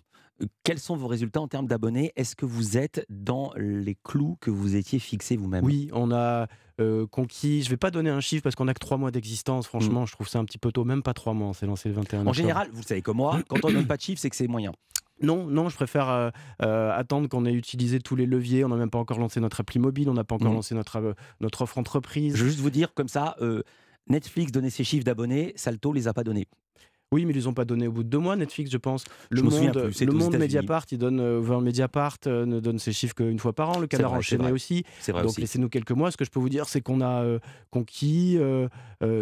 Quels 0.65 0.79
sont 0.79 0.97
vos 0.97 1.07
résultats 1.07 1.41
en 1.41 1.49
termes 1.49 1.67
d'abonnés? 1.67 2.13
Est-ce 2.17 2.37
que 2.37 2.47
vous 2.47 2.77
êtes 2.77 3.05
dans 3.09 3.53
les 3.57 3.97
clous 4.03 4.37
que 4.41 4.51
vous 4.51 4.77
étiez 4.77 4.99
fixés 4.99 5.37
vous-même? 5.37 5.65
Oui, 5.65 5.89
on 5.93 6.11
a 6.11 6.47
euh, 6.81 7.07
conquis. 7.07 7.63
Je 7.63 7.67
ne 7.67 7.71
vais 7.71 7.77
pas 7.77 7.91
donner 7.91 8.11
un 8.11 8.21
chiffre 8.21 8.43
parce 8.43 8.55
qu'on 8.55 8.65
n'a 8.65 8.75
que 8.75 8.81
trois 8.81 8.97
mois 8.97 9.11
d'existence. 9.11 9.67
Franchement, 9.67 10.03
mm. 10.03 10.07
je 10.07 10.13
trouve 10.13 10.29
ça 10.29 10.39
un 10.39 10.45
petit 10.45 10.59
peu 10.59 10.73
tôt, 10.73 10.85
même 10.85 11.03
pas 11.03 11.15
trois 11.15 11.35
mois. 11.35 11.49
On 11.49 11.53
s'est 11.53 11.67
lancé 11.67 11.89
le 11.89 11.95
21 11.95 12.27
En 12.27 12.33
général, 12.33 12.69
vous 12.73 12.81
le 12.81 12.87
savez 12.87 13.03
comme 13.03 13.19
moi, 13.19 13.41
quand 13.49 13.65
on 13.65 13.73
donne 13.73 13.87
pas 13.87 13.97
de 13.97 14.03
chiffre, 14.03 14.21
c'est 14.21 14.31
que 14.31 14.37
c'est 14.37 14.49
moyen. 14.49 14.73
Non, 15.21 15.47
non, 15.47 15.69
je 15.69 15.77
préfère 15.77 16.09
euh, 16.09 16.31
euh, 16.63 16.91
attendre 16.93 17.29
qu'on 17.29 17.47
ait 17.47 17.53
utilisé 17.53 18.01
tous 18.01 18.17
les 18.17 18.27
leviers. 18.27 18.65
On 18.65 18.69
n'a 18.69 18.77
même 18.77 18.91
pas 18.91 18.99
encore 18.99 19.21
lancé 19.21 19.39
notre 19.39 19.61
appli 19.61 19.79
mobile, 19.79 20.11
on 20.11 20.15
n'a 20.15 20.25
pas 20.25 20.35
encore 20.35 20.51
mm. 20.51 20.57
lancé 20.57 20.75
notre, 20.75 21.15
notre 21.41 21.63
offre 21.63 21.79
entreprise. 21.79 22.37
Je 22.37 22.43
veux 22.43 22.49
juste 22.49 22.61
vous 22.61 22.71
dire 22.71 22.93
comme 22.95 23.09
ça, 23.09 23.37
Netflix 24.09 24.51
donnait 24.51 24.71
ses 24.71 24.85
chiffres 24.85 25.05
d'abonnés, 25.05 25.53
Salto 25.57 25.93
les 25.93 26.09
a 26.09 26.13
pas 26.13 26.25
donnés. 26.25 26.49
Oui, 27.12 27.26
mais 27.26 27.33
ils 27.33 27.37
les 27.37 27.47
ont 27.47 27.52
pas 27.52 27.66
donné 27.66 27.87
au 27.87 27.92
bout 27.92 28.02
de 28.02 28.09
deux 28.09 28.19
mois, 28.19 28.35
Netflix, 28.37 28.71
je 28.71 28.78
pense. 28.78 29.04
Le 29.31 29.42
monde, 29.42 29.76
le 29.76 30.12
monde 30.12 30.37
Mediapart, 30.37 30.87
il 30.90 30.99
donne, 30.99 31.21
euh, 31.21 31.61
Mediapart 31.61 32.16
euh, 32.26 32.47
ne 32.47 32.59
donne 32.59 32.78
ses 32.78 32.92
chiffres 32.92 33.14
qu'une 33.14 33.38
fois 33.38 33.52
par 33.52 33.69
an. 33.71 33.78
Le 33.78 33.87
Canard 33.87 34.14
enchaîné 34.14 34.50
aussi. 34.50 34.85
Vrai 35.09 35.23
Donc 35.23 35.37
laissez-nous 35.37 35.69
quelques 35.69 35.92
mois. 35.92 36.11
Ce 36.11 36.16
que 36.16 36.25
je 36.25 36.31
peux 36.31 36.40
vous 36.40 36.49
dire, 36.49 36.69
c'est 36.69 36.81
qu'on 36.81 37.02
a 37.02 37.23
euh, 37.23 37.38
conquis, 37.71 38.38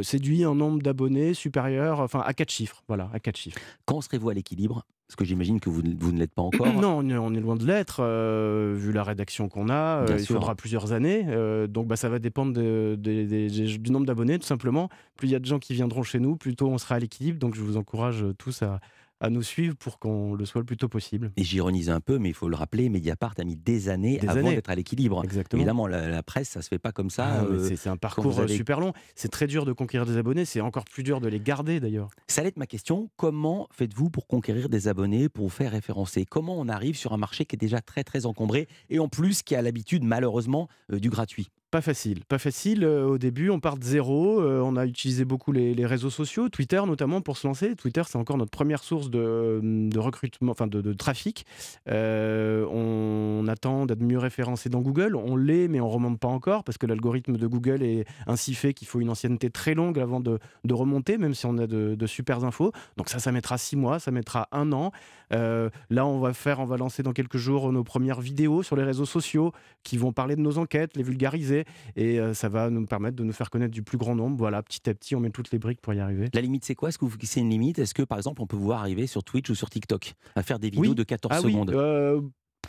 séduit 0.03 0.45
un 0.45 0.55
nombre 0.55 0.81
d'abonnés 0.81 1.35
supérieur, 1.35 2.01
enfin 2.01 2.23
à 2.25 2.33
quatre 2.33 2.51
chiffres. 2.51 2.83
Voilà, 2.87 3.11
à 3.13 3.19
quatre 3.19 3.37
chiffres. 3.37 3.59
Quand 3.85 4.01
serez-vous 4.01 4.31
à 4.31 4.35
l'équilibre? 4.35 4.85
Parce 5.11 5.17
que 5.17 5.25
j'imagine 5.25 5.59
que 5.59 5.69
vous, 5.69 5.83
vous 5.99 6.13
ne 6.13 6.21
l'êtes 6.21 6.33
pas 6.33 6.43
encore. 6.43 6.73
non, 6.73 6.99
on 6.99 7.35
est, 7.35 7.41
loin 7.41 7.57
de 7.57 7.67
l'être, 7.67 7.97
euh, 7.99 8.77
vu 8.79 8.93
la 8.93 9.03
rédaction 9.03 9.49
qu'on 9.49 9.69
a. 9.69 10.05
Euh, 10.05 10.17
il 10.17 10.25
faudra 10.25 10.55
plusieurs 10.55 10.93
années. 10.93 11.25
Euh, 11.27 11.67
donc 11.67 11.89
bah, 11.89 11.97
ça 11.97 12.09
va 12.09 12.21
dépendre 12.21 12.53
du 12.53 13.91
nombre 13.91 14.07
d'abonnés, 14.07 14.39
tout 14.39 14.47
simplement. 14.47 14.89
Plus 15.17 15.27
il 15.27 15.33
y 15.33 15.35
a 15.35 15.41
de 15.41 15.47
gens 15.47 15.59
qui 15.59 15.75
viendront 15.75 16.05
chez 16.05 16.21
nous, 16.21 16.37
plus 16.37 16.55
tôt 16.55 16.69
on 16.69 16.79
sera 16.79 16.95
à 16.95 16.99
l'équilibre. 17.01 17.41
Donc 17.41 17.57
je 17.57 17.61
vous 17.61 17.77
encourage 17.77 18.25
tous 18.39 18.63
à, 18.63 18.79
à 19.21 19.31
nous 19.31 19.43
suivre 19.43 19.77
pour 19.77 19.99
qu'on 19.99 20.35
le 20.35 20.45
soit 20.45 20.61
le 20.61 20.65
plus 20.65 20.77
tôt 20.77 20.89
possible. 20.89 21.31
Et 21.37 21.45
j'ironise 21.45 21.91
un 21.91 22.01
peu, 22.01 22.19
mais 22.19 22.31
il 22.31 22.35
faut 22.35 22.49
le 22.49 22.57
rappeler, 22.57 22.89
Mediapart 22.89 23.35
a 23.39 23.45
mis 23.45 23.57
des 23.57 23.89
années 23.89 24.21
avant 24.27 24.51
d'être 24.51 24.71
à 24.71 24.75
l'équilibre. 24.75 25.23
Évidemment, 25.53 25.87
la, 25.87 26.23
presse, 26.23 26.51
ça 26.51 26.63
se 26.63 26.69
fait 26.69 26.79
pas 26.79 26.93
comme 26.93 27.11
ça. 27.11 27.27
Ah, 27.27 27.45
euh, 27.45 27.71
c'est 27.77 27.89
un 27.89 27.97
parcours 27.97 28.49
super 28.49 28.81
long. 28.81 28.93
C'est 29.15 29.31
très 29.31 29.47
dur 29.47 29.65
de 29.65 29.73
conquérir 29.73 30.07
des 30.07 30.17
abonnés. 30.17 30.45
C'est 30.45 30.61
encore 30.61 30.85
plus 30.85 31.03
dur 31.03 31.21
de 31.21 31.29
les 31.29 31.41
garder 31.41 31.81
d'ailleurs. 31.81 32.11
Ça 32.29 32.41
allait 32.41 32.49
être 32.49 32.57
ma 32.57 32.67
question. 32.67 33.11
Comment 33.17 33.69
faites-vous 33.73 34.11
pour 34.11 34.27
conquérir 34.27 34.69
des 34.69 34.89
abonnés, 34.89 35.29
pour 35.29 35.45
vous 35.45 35.51
faire 35.51 35.73
référencer? 35.73 36.25
Comment 36.25 36.59
on 36.59 36.69
arrive 36.69 36.97
sur 36.97 37.13
un 37.13 37.17
marché 37.17 37.45
qui 37.45 37.57
est 37.57 37.59
déjà 37.59 37.81
très 37.81 38.05
très 38.05 38.27
encombré 38.27 38.69
et 38.89 38.99
en 38.99 39.09
plus 39.09 39.43
qui 39.43 39.55
a 39.55 39.63
l'habitude 39.63 40.05
malheureusement 40.05 40.69
euh, 40.93 40.99
du 40.99 41.11
gratuit? 41.11 41.49
Pas 41.71 41.81
facile, 41.81 42.25
pas 42.25 42.39
facile. 42.39 42.85
Euh, 42.85 43.07
au 43.07 43.19
début, 43.19 43.49
on 43.51 43.61
part 43.61 43.77
de 43.77 43.85
zéro. 43.85 44.41
Euh, 44.41 44.61
on 44.61 44.77
a 44.77 44.87
utilisé 44.87 45.25
beaucoup 45.25 45.53
les, 45.53 45.87
réseaux 45.87 46.11
sociaux, 46.11 46.49
Twitter 46.49 46.83
notamment 46.87 47.21
pour 47.21 47.37
se 47.37 47.47
lancer. 47.47 47.77
Twitter, 47.77 48.03
c'est 48.07 48.19
encore 48.19 48.37
notre 48.37 48.51
première 48.51 48.83
source 48.83 49.09
de, 49.09 49.91
recrutement, 49.97 50.53
enfin 50.53 50.67
de, 50.67 50.93
trafic. 50.93 51.47
Euh, 51.89 52.67
on, 52.67 53.47
attend 53.49 53.87
d'être 53.87 54.03
mieux 54.03 54.19
référencé 54.19 54.69
dans 54.69 54.81
Google. 54.81 55.17
On 55.17 55.37
l'est, 55.37 55.69
mais 55.69 55.81
on 55.81 55.89
remonte 55.89 56.19
pas 56.19 56.29
encore 56.29 56.65
parce 56.65 56.79
que 56.79 56.87
l'algorithme 56.87 57.37
de 57.37 57.47
Google 57.47 57.83
est 57.83 58.05
ainsi 58.27 58.55
fait 58.55 58.75
qu'il 58.75 58.87
faut 58.87 59.01
une 59.01 59.11
ancienneté 59.11 59.51
très 59.51 59.75
longue 59.75 59.99
avant 59.99 60.21
de, 60.21 60.39
remonter, 60.71 61.19
même 61.19 61.35
si 61.35 61.47
on 61.47 61.57
a 61.59 61.67
de, 61.67 62.07
super 62.07 62.45
infos. 62.45 62.73
Donc 62.97 63.09
ça, 63.09 63.19
ça 63.19 63.33
mettra 63.33 63.59
six 63.59 63.77
mois, 63.77 63.99
ça 63.99 64.11
mettra 64.11 64.49
un 64.53 64.73
an. 64.73 64.93
là, 65.31 66.07
on 66.07 66.19
va 66.19 66.33
faire, 66.33 66.61
on 66.61 66.67
va 66.67 66.77
lancer 66.77 67.03
dans 67.03 67.13
quelques 67.13 67.39
jours 67.39 67.73
nos 67.73 67.85
premières 67.85 68.21
vidéos 68.21 68.63
sur 68.63 68.77
les 68.77 68.85
réseaux 68.85 69.07
sociaux 69.07 69.53
qui 69.83 69.97
vont 69.97 70.13
parler 70.13 70.37
de 70.37 70.41
nos 70.41 70.59
enquêtes, 70.59 70.97
les 70.97 71.03
vulgariser 71.03 71.60
et 71.97 72.21
euh, 72.21 72.35
ça 72.35 72.49
va 72.49 72.71
nous 72.71 72.87
permettre 72.87 73.17
de 73.17 73.25
nous 73.25 73.33
faire 73.33 73.51
connaître 73.51 73.73
du 73.73 73.83
plus 73.83 73.99
grand 73.99 74.15
nombre. 74.15 74.37
Voilà, 74.37 74.63
petit 74.63 74.89
à 74.89 74.95
petit, 74.95 75.15
on 75.15 75.21
met 75.21 75.31
toutes 75.31 75.51
les 75.51 75.59
briques 75.59 75.81
pour 75.81 75.95
y 75.95 76.01
arriver. 76.01 76.29
La 76.35 76.41
limite, 76.41 76.65
c'est 76.65 76.75
quoi? 76.75 76.89
Est-ce 76.89 76.99
que 76.99 77.05
vous 77.05 77.11
fixez 77.11 77.41
une 77.41 77.51
limite? 77.51 77.79
Est-ce 77.79 77.95
que, 77.95 78.03
par 78.03 78.19
exemple, 78.19 78.43
on 78.43 78.47
peut 78.47 78.57
voir 78.57 78.81
arriver 78.81 79.07
sur 79.07 79.25
Twitch 79.25 79.51
ou 79.51 79.55
sur 79.55 79.71
TikTok 79.71 80.15
à 80.37 80.43
faire 80.43 80.59
des 80.59 80.71
vidéos 80.71 80.95
de 80.95 81.03
14 81.03 81.35
ah 81.37 81.41
secondes? 81.41 81.71
euh, 81.71 82.21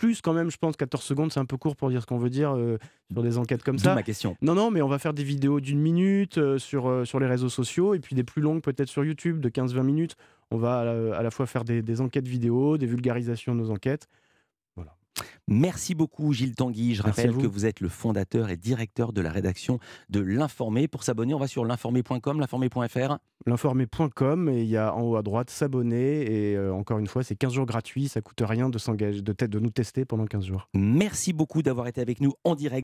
plus 0.02 0.22
quand 0.22 0.34
même, 0.34 0.50
je 0.50 0.58
pense. 0.58 0.76
14 0.76 1.04
secondes, 1.04 1.32
c'est 1.32 1.40
un 1.40 1.46
peu 1.46 1.58
court 1.58 1.76
pour 1.76 1.90
dire 1.90 2.02
ce 2.02 2.08
qu'on 2.08 2.18
veut 2.18 2.30
dire 2.30 2.56
euh, 2.56 2.78
sur 3.12 3.22
des 3.22 3.38
enquêtes 3.38 3.64
comme 3.64 3.78
ça. 3.78 3.94
ma 3.94 4.04
question. 4.04 4.36
Non, 4.42 4.56
non, 4.56 4.72
mais 4.72 4.82
on 4.82 4.88
va 4.88 5.00
faire 5.00 5.14
des 5.14 5.24
vidéos 5.24 5.60
d'une 5.60 5.80
minute 5.80 6.38
euh, 6.38 6.58
sur, 6.58 6.90
euh, 6.90 7.06
sur 7.06 7.20
les 7.20 7.28
réseaux 7.28 7.50
sociaux 7.50 7.94
et 7.94 8.00
puis 8.00 8.16
des 8.16 8.24
plus 8.24 8.42
longues 8.42 8.62
peut-être 8.62 8.90
sur 8.90 9.04
YouTube 9.04 9.40
de 9.40 9.50
15-20 9.50 9.84
minutes. 9.84 10.16
On 10.50 10.58
va 10.58 10.80
à 10.80 10.86
la, 10.86 11.18
à 11.18 11.24
la 11.24 11.32
fois 11.32 11.46
faire 11.46 11.64
des, 11.64 11.82
des 11.82 12.02
enquêtes 12.02 12.28
vidéo, 12.28 12.78
des 12.78 12.88
vulgarisations 12.88 13.54
de 13.54 13.62
nos 13.62 13.72
enquêtes. 13.72 14.08
Merci 15.48 15.96
beaucoup 15.96 16.32
Gilles 16.34 16.56
Tanguy. 16.56 16.96
Je 16.96 17.04
rappelle 17.04 17.32
vous. 17.32 17.42
que 17.42 17.48
vous 17.48 17.66
êtes 17.66 17.80
le 17.80 17.90
fondateur 17.90 18.50
et 18.50 18.58
directeur 18.58 19.12
de 19.12 19.22
la 19.22 19.32
rédaction 19.32 19.80
de 20.10 20.20
l'Informé. 20.22 20.88
Pour 20.88 21.04
s'abonner, 21.04 21.34
on 21.34 21.40
va 21.40 21.48
sur 21.48 21.66
l'informé.com, 21.66 22.40
l'informé.fr. 22.40 23.18
L'informé.com 23.46 24.50
et 24.50 24.62
il 24.62 24.68
y 24.68 24.78
a 24.78 24.96
en 24.96 25.02
haut 25.02 25.16
à 25.16 25.24
droite 25.24 25.50
s'abonner 25.50 26.52
et 26.52 26.56
euh, 26.56 26.72
encore 26.74 27.00
une 27.00 27.08
fois 27.08 27.24
c'est 27.24 27.36
15 27.36 27.54
jours 27.54 27.66
gratuits, 27.66 28.08
ça 28.08 28.22
coûte 28.22 28.42
rien 28.46 28.70
de 28.70 28.78
s'engager, 28.78 29.22
de, 29.22 29.34
de 29.34 29.60
nous 29.60 29.72
tester 29.72 30.06
pendant 30.06 30.26
15 30.26 30.46
jours. 30.46 30.68
Merci 30.74 31.34
beaucoup 31.34 31.64
d'avoir 31.64 31.88
été 31.88 32.02
avec 32.02 32.22
nous 32.22 32.34
en 32.44 32.56
direct. 32.56 32.72